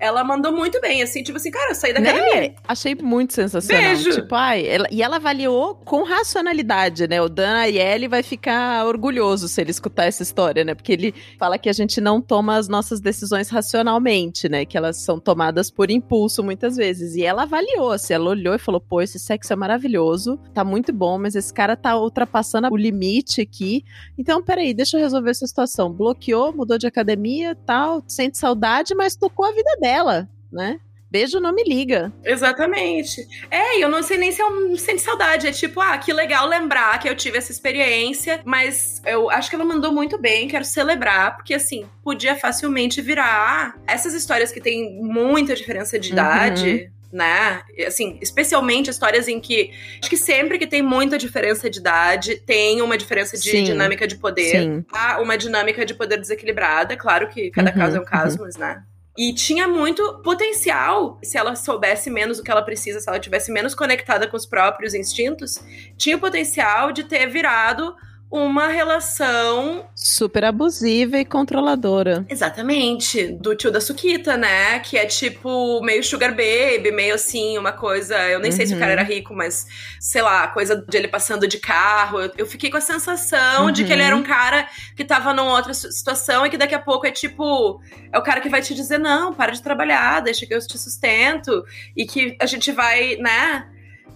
ela 0.02 0.24
mandou 0.24 0.52
muito 0.52 0.82
bem, 0.82 1.04
assim, 1.04 1.22
tipo 1.22 1.38
assim, 1.38 1.52
cara, 1.52 1.72
eu 1.72 1.76
saí 1.76 1.94
da 1.94 2.00
né? 2.00 2.10
academia. 2.10 2.56
Achei 2.68 2.96
muito 2.96 3.34
sensacional. 3.34 3.84
Beijo. 3.84 4.10
Tipo, 4.10 4.34
ai, 4.34 4.66
ela, 4.66 4.88
e 4.90 5.04
ela 5.04 5.18
avaliou 5.18 5.76
com 5.76 6.02
racionalidade, 6.04 7.08
né? 7.08 7.22
O 7.22 7.30
Dan 7.30 7.54
Aielli 7.58 8.08
vai 8.08 8.24
ficar 8.24 8.88
orgulhoso 8.88 9.48
se 9.48 9.62
ele 9.62 9.70
escutar 9.70 10.06
essa 10.06 10.24
história, 10.24 10.64
né? 10.64 10.74
Porque 10.74 10.92
ele 10.92 11.14
fala 11.38 11.60
que 11.60 11.70
a 11.70 11.74
gente 11.74 12.02
não 12.02 12.20
toma 12.20 12.58
as 12.58 12.68
nossas 12.68 13.00
decisões 13.00 13.50
racionalmente, 13.50 14.50
né? 14.50 14.66
Que 14.66 14.76
elas 14.76 14.98
são 14.98 15.20
tomadas 15.20 15.70
por 15.70 15.92
impulso 15.92 16.44
muitas 16.44 16.76
vezes. 16.76 17.16
E 17.16 17.24
ela 17.24 17.44
avaliou, 17.44 17.92
assim, 17.92 18.16
ela 18.16 18.32
olhou 18.32 18.56
e 18.56 18.60
falou: 18.60 18.82
pô, 18.82 19.02
esse 19.02 19.20
sexo 19.20 19.54
é 19.54 19.56
maravilhoso, 19.56 20.40
tá 20.52 20.64
muito 20.64 20.92
bom, 20.92 21.20
mas 21.20 21.36
esse 21.36 21.54
cara 21.54 21.78
tá 21.78 21.96
ultrapassando 21.96 22.70
o 22.72 22.76
limite 22.76 23.40
aqui. 23.40 23.86
Então, 24.18 24.42
peraí, 24.42 24.74
deixa 24.74 24.98
eu 24.98 25.02
resolver 25.02 25.30
essa 25.30 25.46
situação. 25.46 25.94
Bloqueou, 25.94 26.52
mudou 26.52 26.80
de 26.80 26.88
academia, 26.88 27.56
tal, 27.68 28.04
sente 28.08 28.40
saudade, 28.40 28.96
mas 28.96 29.16
tocou 29.16 29.46
a 29.46 29.52
vida 29.52 29.78
dela 29.80 29.91
dela, 29.92 30.30
né? 30.52 30.80
Beijo, 31.12 31.42
não 31.42 31.54
me 31.54 31.62
liga. 31.66 32.14
Exatamente. 32.24 33.28
É, 33.50 33.78
eu 33.84 33.90
não 33.90 34.02
sei 34.02 34.18
nem 34.18 34.32
se 34.32 34.42
é 34.42 34.46
um 34.46 34.78
sente 34.78 35.02
saudade. 35.02 35.46
É 35.46 35.52
tipo, 35.52 35.82
ah, 35.82 35.98
que 35.98 36.14
legal 36.14 36.48
lembrar 36.48 36.98
que 37.00 37.10
eu 37.10 37.14
tive 37.14 37.38
essa 37.38 37.52
experiência, 37.52 38.40
mas 38.46 39.02
eu 39.06 39.30
acho 39.30 39.50
que 39.50 39.56
ela 39.58 39.66
mandou 39.66 39.92
muito 39.92 40.18
bem, 40.18 40.48
quero 40.48 40.64
celebrar, 40.64 41.36
porque 41.36 41.54
assim, 41.54 41.86
podia 42.02 42.34
facilmente 42.38 43.02
virar 43.02 43.78
essas 43.86 44.14
histórias 44.14 44.54
que 44.54 44.62
tem 44.62 45.02
muita 45.04 45.54
diferença 45.54 46.00
de 46.00 46.14
idade. 46.14 46.70
Uhum 46.70 47.02
né? 47.12 47.62
Assim, 47.86 48.18
especialmente 48.22 48.90
histórias 48.90 49.28
em 49.28 49.40
que 49.40 49.72
acho 50.00 50.10
que 50.10 50.18
sempre 50.18 50.58
que 50.58 50.66
tem 50.66 50.82
muita 50.82 51.18
diferença 51.18 51.70
de 51.70 51.80
idade, 51.80 52.38
tem 52.38 52.82
uma 52.82 52.98
diferença 52.98 53.38
de 53.38 53.52
Sim. 53.52 53.64
dinâmica 53.64 54.08
de 54.08 54.16
poder. 54.16 54.62
Sim. 54.62 54.86
Há 54.92 55.20
uma 55.20 55.38
dinâmica 55.38 55.86
de 55.86 55.94
poder 55.94 56.18
desequilibrada. 56.18 56.96
Claro 56.96 57.28
que 57.28 57.52
cada 57.52 57.72
uhum, 57.72 57.78
caso 57.78 57.98
é 57.98 58.00
um 58.00 58.06
caso, 58.06 58.38
uhum. 58.38 58.46
mas 58.46 58.56
né? 58.56 58.82
E 59.18 59.34
tinha 59.34 59.68
muito 59.68 60.20
potencial, 60.24 61.20
se 61.22 61.38
ela 61.38 61.56
soubesse 61.56 62.10
menos 62.10 62.40
o 62.40 62.44
que 62.44 62.50
ela 62.50 62.62
precisa, 62.62 63.00
se 63.00 63.10
ela 63.10 63.20
tivesse 63.20 63.52
menos 63.52 63.76
conectada 63.76 64.28
com 64.28 64.38
os 64.38 64.46
próprios 64.46 64.94
instintos, 64.94 65.60
tinha 65.98 66.16
o 66.16 66.20
potencial 66.20 66.92
de 66.92 67.04
ter 67.04 67.28
virado 67.28 67.94
uma 68.32 68.68
relação 68.68 69.86
super 69.94 70.46
abusiva 70.46 71.18
e 71.18 71.26
controladora. 71.26 72.26
Exatamente, 72.30 73.28
do 73.28 73.54
tio 73.54 73.70
da 73.70 73.82
Sukita, 73.82 74.38
né? 74.38 74.80
Que 74.80 74.98
é 74.98 75.06
tipo 75.06 75.82
meio 75.82 76.02
sugar 76.02 76.32
baby, 76.32 76.92
meio 76.94 77.16
assim, 77.16 77.58
uma 77.58 77.74
coisa. 77.74 78.18
Eu 78.30 78.40
nem 78.40 78.50
uhum. 78.50 78.56
sei 78.56 78.68
se 78.68 78.74
o 78.74 78.80
cara 78.80 78.94
era 78.94 79.02
uhum. 79.02 79.08
rico, 79.08 79.34
mas 79.36 79.68
sei 80.00 80.22
lá, 80.22 80.48
coisa 80.48 80.78
de 80.88 80.98
ele 80.98 81.10
passando 81.10 81.46
de 81.46 81.58
carro. 81.60 82.22
Eu, 82.22 82.32
eu 82.38 82.46
fiquei 82.46 82.72
com 82.72 82.78
a 82.78 82.82
sensação 82.82 83.66
uhum. 83.66 83.72
de 83.72 83.84
que 83.84 83.92
ele 83.92 84.02
era 84.02 84.16
um 84.16 84.24
cara 84.24 84.66
que 84.96 85.04
tava 85.04 85.34
numa 85.34 85.52
outra 85.52 85.74
situação 85.74 86.46
e 86.46 86.50
que 86.50 86.58
daqui 86.58 86.74
a 86.74 86.80
pouco 86.80 87.06
é 87.06 87.12
tipo. 87.12 87.82
É 88.14 88.18
o 88.18 88.24
cara 88.24 88.40
que 88.40 88.48
vai 88.48 88.62
te 88.62 88.74
dizer: 88.74 88.98
não, 88.98 89.34
para 89.34 89.52
de 89.52 89.62
trabalhar, 89.62 90.22
deixa 90.22 90.46
que 90.46 90.56
eu 90.56 90.66
te 90.66 90.78
sustento. 90.78 91.66
E 91.98 92.06
que 92.06 92.38
a 92.40 92.46
gente 92.46 92.72
vai, 92.72 93.18
né? 93.18 93.68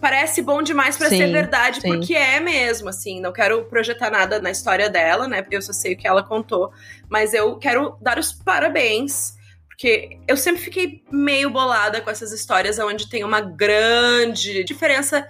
Parece 0.06 0.44
bom 0.44 0.62
demais 0.62 0.98
para 0.98 1.10
ser 1.10 1.32
verdade, 1.32 1.82
sim. 1.82 1.88
porque 1.88 2.14
é 2.14 2.40
mesmo, 2.40 2.90
assim. 2.90 3.20
Não 3.20 3.34
quero 3.34 3.66
projetar 3.66 4.12
nada 4.12 4.40
na 4.40 4.52
história 4.52 4.88
dela, 4.88 5.28
né? 5.28 5.42
Porque 5.42 5.56
eu 5.56 5.62
só 5.64 5.74
sei 5.74 5.96
o 5.96 5.98
que 5.98 6.08
ela 6.08 6.22
contou. 6.22 6.72
Mas 7.10 7.34
eu 7.34 7.58
quero 7.58 7.98
dar 8.00 8.20
os 8.20 8.32
parabéns. 8.32 9.34
Porque 9.68 10.20
eu 10.28 10.38
sempre 10.38 10.62
fiquei 10.62 11.02
meio 11.12 11.50
bolada 11.50 12.02
com 12.02 12.12
essas 12.12 12.32
histórias 12.32 12.78
onde 12.78 13.10
tem 13.10 13.24
uma 13.24 13.42
grande 13.42 14.64
diferença 14.64 15.28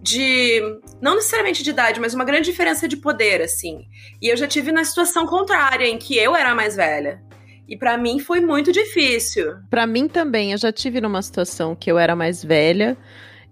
de. 0.00 0.62
Não 1.02 1.16
necessariamente 1.16 1.62
de 1.62 1.68
idade, 1.68 2.00
mas 2.00 2.14
uma 2.14 2.24
grande 2.24 2.50
diferença 2.50 2.88
de 2.88 2.96
poder, 2.96 3.42
assim. 3.42 3.84
E 4.22 4.28
eu 4.28 4.38
já 4.38 4.48
tive 4.48 4.72
na 4.72 4.84
situação 4.84 5.26
contrária, 5.26 5.86
em 5.86 5.98
que 5.98 6.16
eu 6.16 6.34
era 6.34 6.52
a 6.52 6.54
mais 6.54 6.76
velha. 6.76 7.22
E 7.68 7.76
pra 7.76 7.98
mim 7.98 8.18
foi 8.18 8.40
muito 8.40 8.72
difícil. 8.72 9.54
Pra 9.68 9.86
mim 9.86 10.08
também, 10.08 10.52
eu 10.52 10.58
já 10.58 10.72
tive 10.72 10.98
numa 10.98 11.20
situação 11.20 11.76
que 11.76 11.92
eu 11.92 11.98
era 11.98 12.16
mais 12.16 12.42
velha 12.42 12.96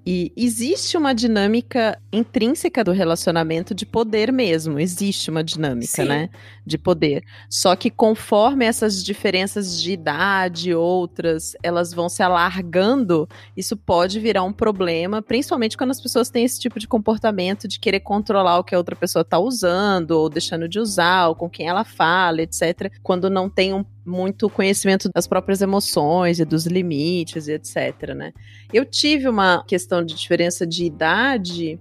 e 0.04 0.32
existe 0.36 0.96
uma 0.96 1.14
dinâmica 1.14 1.96
intrínseca 2.12 2.82
do 2.82 2.90
relacionamento 2.90 3.72
de 3.74 3.86
poder 3.86 4.32
mesmo, 4.32 4.80
existe 4.80 5.30
uma 5.30 5.44
dinâmica, 5.44 6.02
Sim. 6.02 6.08
né, 6.08 6.30
de 6.66 6.76
poder. 6.76 7.22
Só 7.48 7.76
que 7.76 7.88
conforme 7.88 8.64
essas 8.64 9.04
diferenças 9.04 9.80
de 9.80 9.92
idade, 9.92 10.74
outras, 10.74 11.54
elas 11.62 11.92
vão 11.92 12.08
se 12.08 12.22
alargando, 12.22 13.28
isso 13.56 13.76
pode 13.76 14.18
virar 14.18 14.42
um 14.42 14.52
problema, 14.52 15.22
principalmente 15.22 15.76
quando 15.76 15.92
as 15.92 16.00
pessoas 16.00 16.30
têm 16.30 16.44
esse 16.44 16.58
tipo 16.58 16.80
de 16.80 16.88
comportamento 16.88 17.68
de 17.68 17.78
querer 17.78 18.00
controlar 18.00 18.58
o 18.58 18.64
que 18.64 18.74
a 18.74 18.78
outra 18.78 18.96
pessoa 18.96 19.24
tá 19.24 19.38
usando 19.38 20.12
ou 20.12 20.28
deixando 20.28 20.68
de 20.68 20.80
usar, 20.80 21.28
ou 21.28 21.36
com 21.36 21.48
quem 21.48 21.68
ela 21.68 21.84
fala, 21.84 22.42
etc, 22.42 22.92
quando 23.02 23.30
não 23.30 23.48
tem 23.48 23.72
um 23.72 23.84
muito 24.04 24.50
conhecimento 24.50 25.08
das 25.14 25.26
próprias 25.26 25.62
emoções 25.62 26.40
e 26.40 26.44
dos 26.44 26.66
limites 26.66 27.46
e 27.46 27.52
etc, 27.52 28.14
né? 28.14 28.32
Eu 28.72 28.84
tive 28.84 29.28
uma 29.28 29.64
questão 29.64 30.04
de 30.04 30.14
diferença 30.14 30.66
de 30.66 30.84
idade 30.84 31.78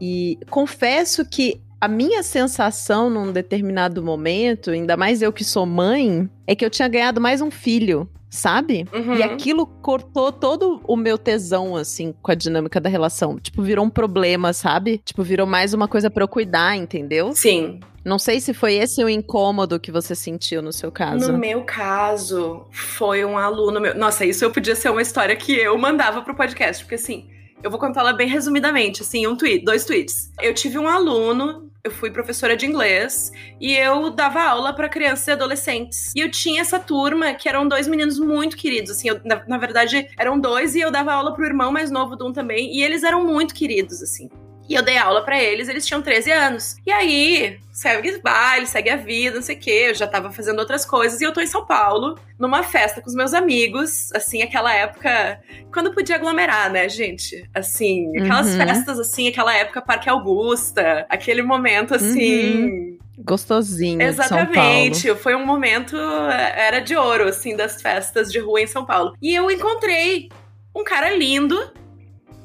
e 0.00 0.38
confesso 0.48 1.24
que 1.28 1.60
a 1.80 1.88
minha 1.88 2.22
sensação 2.22 3.08
num 3.08 3.32
determinado 3.32 4.02
momento, 4.02 4.70
ainda 4.70 4.96
mais 4.96 5.22
eu 5.22 5.32
que 5.32 5.42
sou 5.42 5.64
mãe, 5.64 6.28
é 6.46 6.54
que 6.54 6.64
eu 6.64 6.70
tinha 6.70 6.86
ganhado 6.86 7.20
mais 7.20 7.40
um 7.40 7.50
filho, 7.50 8.08
sabe? 8.28 8.86
Uhum. 8.92 9.14
E 9.14 9.22
aquilo 9.22 9.66
cortou 9.66 10.30
todo 10.30 10.80
o 10.86 10.96
meu 10.96 11.16
tesão, 11.16 11.74
assim, 11.74 12.14
com 12.20 12.30
a 12.30 12.34
dinâmica 12.34 12.78
da 12.80 12.90
relação. 12.90 13.38
Tipo, 13.38 13.62
virou 13.62 13.84
um 13.84 13.90
problema, 13.90 14.52
sabe? 14.52 15.00
Tipo, 15.04 15.22
virou 15.22 15.46
mais 15.46 15.72
uma 15.72 15.88
coisa 15.88 16.10
pra 16.10 16.22
eu 16.22 16.28
cuidar, 16.28 16.76
entendeu? 16.76 17.32
Sim. 17.32 17.80
Não 18.04 18.18
sei 18.18 18.40
se 18.40 18.54
foi 18.54 18.74
esse 18.74 19.02
o 19.02 19.08
incômodo 19.08 19.78
que 19.78 19.92
você 19.92 20.14
sentiu 20.14 20.62
no 20.62 20.72
seu 20.72 20.90
caso. 20.90 21.32
No 21.32 21.38
meu 21.38 21.62
caso, 21.64 22.66
foi 22.70 23.24
um 23.24 23.36
aluno 23.36 23.80
meu. 23.80 23.94
Nossa, 23.94 24.24
isso 24.24 24.44
eu 24.44 24.50
podia 24.50 24.74
ser 24.74 24.90
uma 24.90 25.02
história 25.02 25.36
que 25.36 25.52
eu 25.52 25.76
mandava 25.76 26.22
pro 26.22 26.34
podcast, 26.34 26.82
porque 26.82 26.94
assim, 26.94 27.28
eu 27.62 27.70
vou 27.70 27.78
contar 27.78 28.00
ela 28.00 28.14
bem 28.14 28.26
resumidamente, 28.26 29.02
assim, 29.02 29.26
um 29.26 29.36
tweet, 29.36 29.64
dois 29.64 29.84
tweets. 29.84 30.30
Eu 30.40 30.54
tive 30.54 30.78
um 30.78 30.88
aluno, 30.88 31.69
eu 31.82 31.90
fui 31.90 32.10
professora 32.10 32.56
de 32.56 32.66
inglês 32.66 33.32
e 33.60 33.74
eu 33.74 34.10
dava 34.10 34.42
aula 34.42 34.72
para 34.72 34.88
crianças 34.88 35.26
e 35.26 35.30
adolescentes. 35.32 36.12
E 36.14 36.20
eu 36.20 36.30
tinha 36.30 36.60
essa 36.60 36.78
turma 36.78 37.32
que 37.34 37.48
eram 37.48 37.66
dois 37.66 37.88
meninos 37.88 38.18
muito 38.18 38.56
queridos, 38.56 38.90
assim, 38.90 39.08
eu, 39.08 39.20
na, 39.24 39.42
na 39.46 39.58
verdade 39.58 40.08
eram 40.18 40.38
dois 40.38 40.74
e 40.74 40.80
eu 40.80 40.90
dava 40.90 41.12
aula 41.12 41.34
pro 41.34 41.44
irmão 41.44 41.72
mais 41.72 41.90
novo 41.90 42.16
de 42.16 42.24
um 42.24 42.32
também, 42.32 42.74
e 42.74 42.82
eles 42.82 43.02
eram 43.02 43.24
muito 43.24 43.54
queridos, 43.54 44.02
assim. 44.02 44.28
E 44.70 44.74
eu 44.76 44.82
dei 44.84 44.96
aula 44.96 45.22
pra 45.24 45.42
eles, 45.42 45.68
eles 45.68 45.84
tinham 45.84 46.00
13 46.00 46.30
anos. 46.30 46.76
E 46.86 46.92
aí, 46.92 47.58
segue 47.72 48.08
o 48.12 48.22
baile, 48.22 48.68
segue 48.68 48.88
a 48.88 48.94
vida, 48.94 49.34
não 49.34 49.42
sei 49.42 49.56
o 49.56 49.58
quê. 49.58 49.86
Eu 49.88 49.94
já 49.96 50.06
tava 50.06 50.30
fazendo 50.30 50.60
outras 50.60 50.86
coisas. 50.86 51.20
E 51.20 51.24
eu 51.24 51.32
tô 51.32 51.40
em 51.40 51.46
São 51.48 51.66
Paulo, 51.66 52.16
numa 52.38 52.62
festa 52.62 53.00
com 53.00 53.08
os 53.08 53.14
meus 53.16 53.34
amigos. 53.34 54.12
Assim, 54.14 54.42
aquela 54.42 54.72
época. 54.72 55.40
Quando 55.72 55.92
podia 55.92 56.14
aglomerar, 56.14 56.70
né, 56.70 56.88
gente? 56.88 57.50
Assim, 57.52 58.16
aquelas 58.16 58.46
Uhum. 58.52 58.58
festas, 58.58 59.00
assim, 59.00 59.26
aquela 59.26 59.52
época 59.56 59.82
Parque 59.82 60.08
Augusta. 60.08 61.04
Aquele 61.08 61.42
momento, 61.42 61.92
assim. 61.92 62.96
Gostosinho 63.18 64.00
São 64.14 64.28
Paulo. 64.28 64.42
Exatamente. 64.52 65.14
Foi 65.16 65.34
um 65.34 65.44
momento. 65.44 65.96
Era 65.96 66.78
de 66.78 66.94
ouro, 66.94 67.24
assim, 67.26 67.56
das 67.56 67.82
festas 67.82 68.30
de 68.30 68.38
rua 68.38 68.60
em 68.60 68.68
São 68.68 68.86
Paulo. 68.86 69.16
E 69.20 69.34
eu 69.34 69.50
encontrei 69.50 70.28
um 70.72 70.84
cara 70.84 71.10
lindo. 71.16 71.58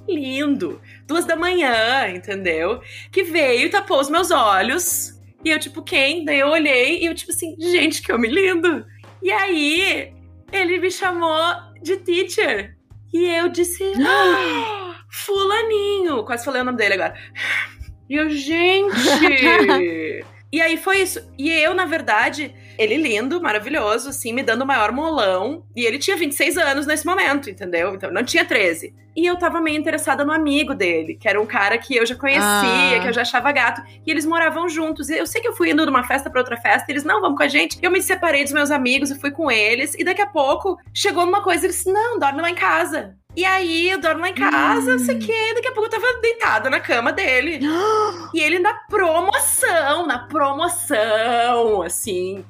Lindo. 0.07 0.81
Duas 1.05 1.25
da 1.25 1.35
manhã, 1.35 2.09
entendeu? 2.09 2.81
Que 3.11 3.23
veio 3.23 3.67
e 3.67 3.69
tapou 3.69 3.99
os 3.99 4.09
meus 4.09 4.31
olhos. 4.31 5.19
E 5.43 5.51
eu, 5.51 5.59
tipo, 5.59 5.83
quem? 5.83 6.25
Daí 6.25 6.39
eu 6.39 6.47
olhei 6.47 7.01
e 7.01 7.05
eu, 7.05 7.13
tipo 7.13 7.31
assim, 7.31 7.55
gente, 7.59 8.01
que 8.01 8.11
homem 8.11 8.31
lindo. 8.31 8.85
E 9.21 9.31
aí, 9.31 10.11
ele 10.51 10.79
me 10.79 10.89
chamou 10.89 11.39
de 11.81 11.97
teacher. 11.97 12.75
E 13.13 13.25
eu 13.25 13.47
disse, 13.49 13.83
"Ah, 14.05 14.95
Fulaninho. 15.09 16.23
Quase 16.23 16.43
falei 16.43 16.61
o 16.61 16.65
nome 16.65 16.77
dele 16.77 16.95
agora. 16.95 17.15
E 18.09 18.15
eu, 18.15 18.29
gente. 18.29 18.95
e 20.51 20.61
aí 20.61 20.77
foi 20.77 21.01
isso. 21.01 21.31
E 21.37 21.49
eu, 21.49 21.73
na 21.73 21.85
verdade, 21.85 22.53
ele 22.77 22.97
lindo, 22.97 23.41
maravilhoso, 23.41 24.09
assim, 24.09 24.33
me 24.33 24.43
dando 24.43 24.63
o 24.63 24.65
maior 24.65 24.91
molão. 24.91 25.63
E 25.75 25.85
ele 25.85 25.97
tinha 25.97 26.15
26 26.17 26.57
anos 26.57 26.85
nesse 26.85 27.05
momento, 27.05 27.49
entendeu? 27.49 27.93
Então 27.95 28.11
não 28.11 28.23
tinha 28.23 28.45
13. 28.45 28.93
E 29.15 29.25
eu 29.25 29.37
tava 29.37 29.61
meio 29.61 29.77
interessada 29.77 30.25
no 30.25 30.31
amigo 30.33 30.73
dele, 30.75 31.15
que 31.15 31.27
era 31.27 31.39
um 31.41 31.45
cara 31.45 31.77
que 31.77 31.95
eu 31.95 32.05
já 32.05 32.15
conhecia, 32.15 32.43
Ah. 32.43 32.99
que 33.01 33.07
eu 33.07 33.13
já 33.13 33.21
achava 33.21 33.49
gato. 33.53 33.81
E 34.05 34.11
eles 34.11 34.25
moravam 34.25 34.67
juntos. 34.67 35.09
E 35.09 35.17
eu 35.17 35.25
sei 35.25 35.41
que 35.41 35.47
eu 35.47 35.53
fui 35.55 35.71
indo 35.71 35.83
de 35.85 35.89
uma 35.89 36.03
festa 36.05 36.29
pra 36.29 36.41
outra 36.41 36.57
festa, 36.57 36.85
e 36.89 36.91
eles, 36.91 37.05
não, 37.05 37.21
vamos 37.21 37.37
com 37.37 37.43
a 37.43 37.47
gente. 37.47 37.79
Eu 37.81 37.89
me 37.91 38.01
separei 38.01 38.43
dos 38.43 38.51
meus 38.51 38.71
amigos 38.71 39.11
e 39.11 39.19
fui 39.19 39.31
com 39.31 39.49
eles. 39.49 39.93
E 39.95 40.03
daqui 40.03 40.21
a 40.21 40.27
pouco 40.27 40.77
chegou 40.93 41.25
numa 41.25 41.41
coisa, 41.41 41.65
eles, 41.65 41.85
não, 41.85 42.19
dorme 42.19 42.41
lá 42.41 42.49
em 42.49 42.55
casa. 42.55 43.15
E 43.37 43.43
aí, 43.45 43.89
eu 43.89 43.99
dormo 43.99 44.21
lá 44.21 44.29
em 44.29 44.33
casa, 44.33 44.91
não 44.91 44.99
sei 44.99 45.15
o 45.15 45.19
quê. 45.19 45.53
Daqui 45.55 45.67
a 45.67 45.71
pouco 45.71 45.87
eu 45.87 45.91
tava 46.01 46.19
deitada 46.21 46.69
na 46.69 46.79
cama 46.81 47.11
dele. 47.13 47.59
E 48.33 48.39
ele 48.41 48.59
na 48.59 48.73
promoção, 48.73 50.05
na 50.07 50.19
promoção, 50.27 51.81
assim. 51.81 52.43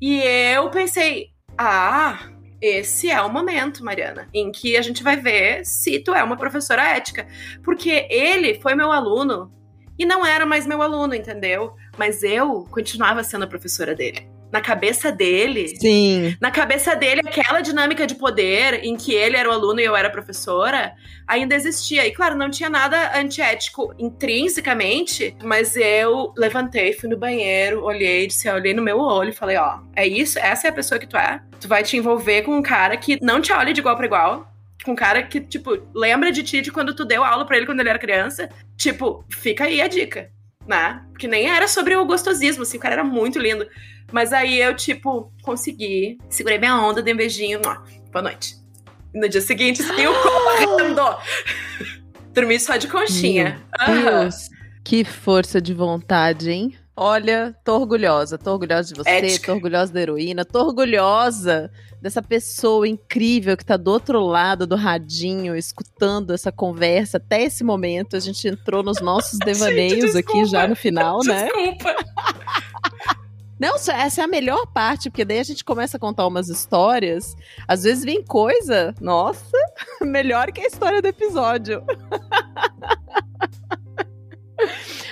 E 0.00 0.20
eu 0.20 0.70
pensei, 0.70 1.30
ah, 1.56 2.30
esse 2.60 3.10
é 3.10 3.20
o 3.20 3.32
momento, 3.32 3.84
Mariana, 3.84 4.28
em 4.32 4.50
que 4.50 4.76
a 4.76 4.82
gente 4.82 5.02
vai 5.02 5.16
ver 5.16 5.64
se 5.64 6.00
tu 6.00 6.14
é 6.14 6.22
uma 6.22 6.36
professora 6.36 6.82
ética. 6.82 7.26
Porque 7.62 8.06
ele 8.10 8.60
foi 8.60 8.74
meu 8.74 8.92
aluno 8.92 9.50
e 9.98 10.04
não 10.04 10.24
era 10.24 10.44
mais 10.44 10.66
meu 10.66 10.82
aluno, 10.82 11.14
entendeu? 11.14 11.74
Mas 11.96 12.22
eu 12.22 12.64
continuava 12.70 13.24
sendo 13.24 13.44
a 13.44 13.48
professora 13.48 13.94
dele. 13.94 14.35
Na 14.52 14.60
cabeça 14.60 15.10
dele, 15.10 15.68
Sim. 15.76 16.36
na 16.40 16.50
cabeça 16.50 16.94
dele, 16.94 17.20
aquela 17.24 17.60
dinâmica 17.60 18.06
de 18.06 18.14
poder 18.14 18.84
em 18.84 18.96
que 18.96 19.12
ele 19.12 19.36
era 19.36 19.48
o 19.48 19.52
aluno 19.52 19.80
e 19.80 19.84
eu 19.84 19.96
era 19.96 20.08
professora 20.08 20.94
ainda 21.26 21.54
existia. 21.54 22.06
E 22.06 22.12
claro, 22.12 22.36
não 22.36 22.50
tinha 22.50 22.70
nada 22.70 23.18
antiético 23.18 23.92
intrinsecamente, 23.98 25.36
mas 25.42 25.76
eu 25.76 26.32
levantei, 26.36 26.92
fui 26.92 27.08
no 27.08 27.16
banheiro, 27.16 27.82
olhei, 27.82 28.26
disse, 28.26 28.48
olhei 28.48 28.72
no 28.72 28.82
meu 28.82 28.98
olho 28.98 29.30
e 29.30 29.34
falei: 29.34 29.56
Ó, 29.56 29.80
é 29.94 30.06
isso? 30.06 30.38
Essa 30.38 30.68
é 30.68 30.70
a 30.70 30.74
pessoa 30.74 30.98
que 30.98 31.06
tu 31.06 31.16
é? 31.16 31.40
Tu 31.60 31.66
vai 31.66 31.82
te 31.82 31.96
envolver 31.96 32.42
com 32.42 32.56
um 32.56 32.62
cara 32.62 32.96
que 32.96 33.18
não 33.20 33.40
te 33.40 33.52
olha 33.52 33.72
de 33.72 33.80
igual 33.80 33.96
para 33.96 34.06
igual. 34.06 34.52
Com 34.84 34.92
um 34.92 34.96
cara 34.96 35.22
que, 35.22 35.40
tipo, 35.40 35.76
lembra 35.92 36.30
de 36.30 36.44
ti 36.44 36.60
de 36.60 36.70
quando 36.70 36.94
tu 36.94 37.04
deu 37.04 37.24
aula 37.24 37.44
pra 37.44 37.56
ele 37.56 37.66
quando 37.66 37.80
ele 37.80 37.88
era 37.88 37.98
criança. 37.98 38.48
Tipo, 38.76 39.24
fica 39.28 39.64
aí 39.64 39.80
a 39.80 39.88
dica, 39.88 40.30
né? 40.66 41.02
Que 41.18 41.28
nem 41.28 41.48
era 41.48 41.68
sobre 41.68 41.96
o 41.96 42.04
gostosismo, 42.04 42.62
assim, 42.62 42.76
o 42.76 42.80
cara 42.80 42.96
era 42.96 43.04
muito 43.04 43.38
lindo. 43.38 43.66
Mas 44.12 44.32
aí 44.32 44.60
eu, 44.60 44.74
tipo, 44.74 45.32
consegui. 45.42 46.18
Segurei 46.28 46.58
minha 46.58 46.76
onda, 46.80 47.02
dei 47.02 47.12
um 47.14 47.16
beijinho. 47.16 47.60
Boa 47.60 48.22
noite. 48.22 48.56
E 49.14 49.18
no 49.18 49.28
dia 49.28 49.40
seguinte, 49.40 49.82
saiu 49.82 50.12
correndo. 50.14 51.02
Dormi 52.32 52.60
só 52.60 52.76
de 52.76 52.86
conchinha. 52.86 53.60
Deus, 53.86 54.48
que 54.84 55.04
força 55.04 55.60
de 55.60 55.72
vontade, 55.72 56.50
hein? 56.50 56.76
Olha, 56.98 57.54
tô 57.62 57.76
orgulhosa, 57.76 58.38
tô 58.38 58.52
orgulhosa 58.52 58.88
de 58.88 58.94
você, 58.94 59.10
Ética. 59.10 59.46
tô 59.48 59.52
orgulhosa 59.52 59.92
da 59.92 60.00
heroína, 60.00 60.46
tô 60.46 60.60
orgulhosa 60.60 61.70
dessa 62.00 62.22
pessoa 62.22 62.88
incrível 62.88 63.54
que 63.54 63.64
tá 63.64 63.76
do 63.76 63.90
outro 63.90 64.18
lado 64.20 64.66
do 64.66 64.76
radinho, 64.76 65.54
escutando 65.54 66.32
essa 66.32 66.50
conversa 66.50 67.18
até 67.18 67.42
esse 67.42 67.62
momento. 67.62 68.16
A 68.16 68.20
gente 68.20 68.48
entrou 68.48 68.82
nos 68.82 69.00
nossos 69.02 69.38
devaneios 69.44 70.16
aqui 70.16 70.32
desculpa. 70.32 70.46
já 70.46 70.66
no 70.66 70.74
final, 70.74 71.18
né? 71.22 71.44
Desculpa. 71.44 71.94
Não, 73.58 73.74
essa 73.74 74.20
é 74.20 74.24
a 74.24 74.28
melhor 74.28 74.66
parte, 74.66 75.08
porque 75.10 75.24
daí 75.24 75.38
a 75.38 75.44
gente 75.44 75.64
começa 75.64 75.96
a 75.96 76.00
contar 76.00 76.26
umas 76.26 76.48
histórias. 76.48 77.34
Às 77.66 77.84
vezes 77.84 78.04
vem 78.04 78.22
coisa, 78.22 78.94
nossa, 79.00 79.56
melhor 80.02 80.52
que 80.52 80.60
a 80.60 80.66
história 80.66 81.00
do 81.00 81.08
episódio. 81.08 81.82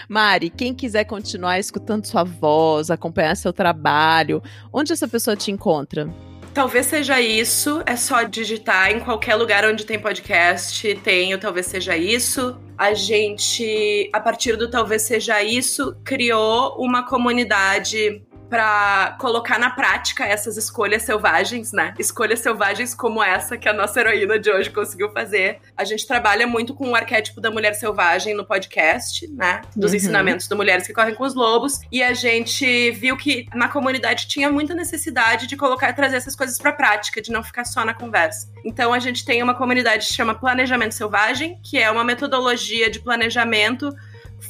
Mari, 0.09 0.51
quem 0.51 0.75
quiser 0.75 1.05
continuar 1.05 1.59
escutando 1.59 2.07
sua 2.07 2.25
voz, 2.25 2.91
acompanhar 2.91 3.37
seu 3.37 3.53
trabalho, 3.53 4.43
onde 4.73 4.93
essa 4.93 5.09
pessoa 5.09 5.37
te 5.37 5.51
encontra? 5.51 6.09
Talvez 6.55 6.87
seja 6.87 7.21
isso. 7.21 7.83
É 7.85 7.97
só 7.97 8.23
digitar 8.23 8.93
em 8.93 9.01
qualquer 9.01 9.35
lugar 9.35 9.65
onde 9.65 9.85
tem 9.85 9.99
podcast. 9.99 10.95
Tem 11.03 11.35
o 11.35 11.39
Talvez 11.39 11.67
Seja 11.67 11.97
Isso. 11.97 12.57
A 12.79 12.95
gente, 12.95 14.09
a 14.13 14.21
partir 14.21 14.57
do 14.57 14.71
Talvez 14.71 15.03
Seja 15.03 15.43
Isso, 15.43 15.97
criou 16.05 16.77
uma 16.79 17.05
comunidade 17.05 18.23
para 18.49 19.17
colocar 19.19 19.59
na 19.59 19.71
prática 19.71 20.25
essas 20.25 20.57
escolhas 20.57 21.03
selvagens, 21.03 21.73
né? 21.73 21.95
Escolhas 21.99 22.41
selvagens 22.41 22.95
como 22.95 23.23
essa 23.23 23.57
que 23.57 23.69
a 23.69 23.73
nossa 23.73 24.01
heroína 24.01 24.39
de 24.39 24.51
hoje 24.51 24.71
conseguiu 24.71 25.11
fazer. 25.11 25.61
A 25.77 25.85
gente 25.85 26.07
trabalha 26.07 26.47
muito 26.47 26.75
com 26.75 26.91
o 26.91 26.95
arquétipo 26.95 27.41
da 27.41 27.51
mulher 27.51 27.75
selvagem 27.75 28.35
no 28.35 28.45
podcast, 28.45 29.27
né? 29.33 29.63
Dos 29.75 29.91
uhum. 29.91 29.97
ensinamentos 29.97 30.47
de 30.47 30.55
Mulheres 30.55 30.87
que 30.87 30.93
Correm 30.93 31.15
com 31.15 31.25
os 31.25 31.35
Lobos. 31.35 31.81
E 31.91 32.03
a 32.03 32.13
gente 32.13 32.91
viu 32.93 33.17
que 33.17 33.47
na 33.55 33.69
comunidade 33.69 34.27
tinha 34.27 34.51
muita 34.51 34.75
necessidade 34.75 35.47
de 35.47 35.57
colocar 35.57 35.91
e 35.91 35.93
trazer 35.93 36.17
essas 36.17 36.37
coisas 36.37 36.59
para 36.59 36.73
prática, 36.73 37.21
de 37.21 37.31
não 37.31 37.43
ficar 37.43 37.65
só 37.65 37.85
na 37.85 37.95
conversa. 37.95 38.51
Então 38.65 38.93
a 38.93 38.99
gente 38.99 39.25
tem 39.25 39.43
uma 39.43 39.55
comunidade 39.55 40.07
que 40.07 40.15
chama 40.15 40.35
Planejamento 40.35 40.95
Selvagem, 40.95 41.59
que 41.63 41.79
é 41.79 41.91
uma 41.91 42.05
metodologia 42.05 42.91
de 42.91 43.01
planejamento 43.01 43.95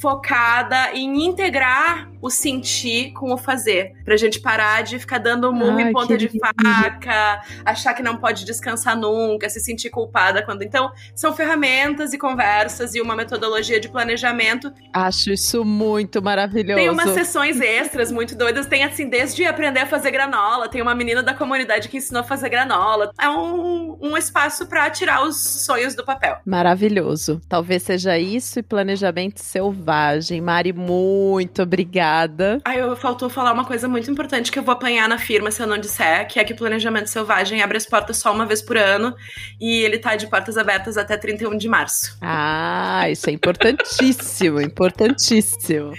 focada 0.01 0.93
em 0.93 1.25
integrar 1.25 2.11
o 2.21 2.31
sentir 2.31 3.13
com 3.13 3.33
o 3.33 3.37
fazer. 3.37 3.93
Pra 4.03 4.17
gente 4.17 4.41
parar 4.41 4.83
de 4.83 4.99
ficar 4.99 5.19
dando 5.19 5.53
murro 5.53 5.79
em 5.79 5.93
ponta 5.93 6.17
de 6.17 6.31
faca, 6.39 7.43
achar 7.65 7.93
que 7.93 8.03
não 8.03 8.17
pode 8.17 8.47
descansar 8.47 8.97
nunca, 8.97 9.49
se 9.51 9.61
sentir 9.61 9.91
culpada 9.91 10.43
quando. 10.43 10.63
Então, 10.63 10.91
são 11.15 11.35
ferramentas 11.35 12.15
e 12.15 12.19
conversas 12.19 12.95
e 12.95 13.01
uma 13.01 13.15
metodologia 13.15 13.79
de 13.79 13.91
planejamento. 13.91 14.73
Acho 14.93 15.33
isso 15.33 15.65
muito 15.65 16.23
maravilhoso. 16.23 16.77
Tem 16.77 16.89
umas 16.89 17.11
sessões 17.11 17.61
extras 17.61 18.11
muito 18.11 18.35
doidas. 18.35 18.67
Tem, 18.67 18.85
assim, 18.85 19.07
desde 19.07 19.45
aprender 19.45 19.81
a 19.81 19.87
fazer 19.87 20.11
granola, 20.11 20.67
tem 20.67 20.81
uma 20.81 20.95
menina 20.95 21.23
da 21.23 21.35
comunidade 21.35 21.91
que 21.91 21.99
ensinou 21.99 22.21
a 22.21 22.25
fazer 22.25 22.49
granola. 22.49 23.13
É 23.21 23.29
um, 23.29 23.99
um 24.01 24.17
espaço 24.17 24.67
para 24.67 24.89
tirar 24.89 25.23
os 25.27 25.37
sonhos 25.37 25.95
do 25.95 26.05
papel. 26.05 26.39
Maravilhoso. 26.47 27.39
Talvez 27.49 27.83
seja 27.83 28.19
isso 28.19 28.59
e 28.59 28.63
planejamento 28.63 29.43
selvagem. 29.85 30.41
Mari, 30.41 30.72
muito 30.72 31.62
obrigada. 31.62 32.61
Aí 32.64 32.78
eu 32.78 32.97
faltou 32.97 33.28
falar 33.28 33.53
uma 33.53 33.64
coisa 33.64 33.87
muito 33.87 34.11
importante 34.11 34.51
que 34.51 34.59
eu 34.59 34.62
vou 34.62 34.72
apanhar 34.72 35.09
na 35.09 35.18
firma 35.18 35.51
se 35.51 35.62
eu 35.62 35.66
não 35.66 35.78
disser, 35.78 36.26
que 36.26 36.41
é 36.41 36.45
que 36.45 36.55
o 36.55 36.57
planejamento 36.57 37.09
selvagem 37.09 37.61
abre 37.61 37.76
as 37.76 37.87
portas 37.87 38.16
só 38.16 38.32
uma 38.32 38.47
vez 38.47 38.62
por 38.62 38.78
ano 38.78 39.14
e 39.61 39.82
ele 39.82 39.99
tá 39.99 40.16
de 40.16 40.26
portas 40.26 40.57
abertas 40.57 40.97
até 40.97 41.16
31 41.16 41.57
de 41.57 41.68
março. 41.68 42.16
Ah, 42.22 43.09
isso 43.11 43.28
é 43.28 43.32
importantíssimo, 43.32 44.61
importantíssimo. 44.62 45.93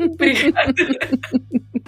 Obrigada. 0.00 0.74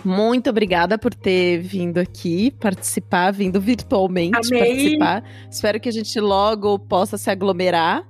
Muito 0.05 0.51
obrigada 0.51 0.99
por 0.99 1.15
ter 1.15 1.59
vindo 1.59 1.99
aqui 1.99 2.51
participar, 2.51 3.33
vindo 3.33 3.61
virtualmente 3.61 4.49
Amei. 4.49 4.61
participar. 4.61 5.25
Espero 5.51 5.81
que 5.81 5.89
a 5.89 5.93
gente 5.93 6.19
logo 6.21 6.79
possa 6.79 7.17
se 7.17 7.31
aglomerar 7.31 8.05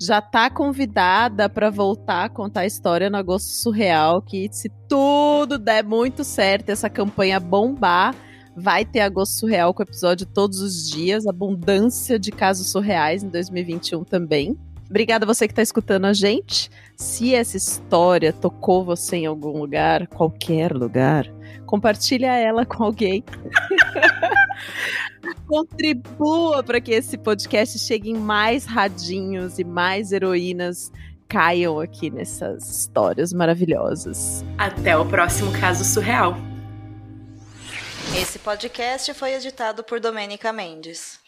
já 0.00 0.20
tá 0.20 0.48
convidada 0.48 1.48
para 1.48 1.70
voltar 1.70 2.24
a 2.24 2.28
contar 2.28 2.60
a 2.60 2.66
história 2.66 3.10
no 3.10 3.16
Agosto 3.16 3.48
Surreal, 3.48 4.22
que 4.22 4.48
se 4.52 4.70
tudo 4.88 5.58
der 5.58 5.82
muito 5.82 6.22
certo, 6.22 6.70
essa 6.70 6.88
campanha 6.88 7.40
bombar, 7.40 8.14
vai 8.56 8.84
ter 8.84 9.00
Agosto 9.00 9.40
Surreal 9.40 9.74
com 9.74 9.82
episódio 9.82 10.26
todos 10.26 10.60
os 10.60 10.88
dias, 10.88 11.26
abundância 11.26 12.18
de 12.18 12.30
casos 12.30 12.70
surreais 12.70 13.22
em 13.22 13.28
2021 13.28 14.04
também. 14.04 14.56
Obrigada 14.88 15.24
a 15.24 15.26
você 15.26 15.46
que 15.46 15.52
está 15.52 15.62
escutando 15.62 16.06
a 16.06 16.12
gente. 16.12 16.70
Se 16.96 17.34
essa 17.34 17.56
história 17.56 18.32
tocou 18.32 18.84
você 18.84 19.16
em 19.16 19.26
algum 19.26 19.58
lugar, 19.58 20.06
qualquer 20.06 20.72
lugar, 20.72 21.26
compartilha 21.66 22.34
ela 22.34 22.64
com 22.64 22.84
alguém. 22.84 23.22
Contribua 25.46 26.62
para 26.62 26.80
que 26.80 26.92
esse 26.92 27.16
podcast 27.18 27.78
chegue 27.78 28.10
em 28.10 28.16
mais 28.16 28.64
radinhos 28.64 29.58
e 29.58 29.64
mais 29.64 30.12
heroínas 30.12 30.92
caiam 31.28 31.78
aqui 31.78 32.10
nessas 32.10 32.68
histórias 32.68 33.32
maravilhosas. 33.32 34.44
Até 34.56 34.96
o 34.96 35.04
próximo 35.04 35.52
caso 35.60 35.84
surreal. 35.84 36.34
Esse 38.16 38.38
podcast 38.38 39.12
foi 39.12 39.34
editado 39.34 39.84
por 39.84 40.00
Domênica 40.00 40.52
Mendes. 40.52 41.20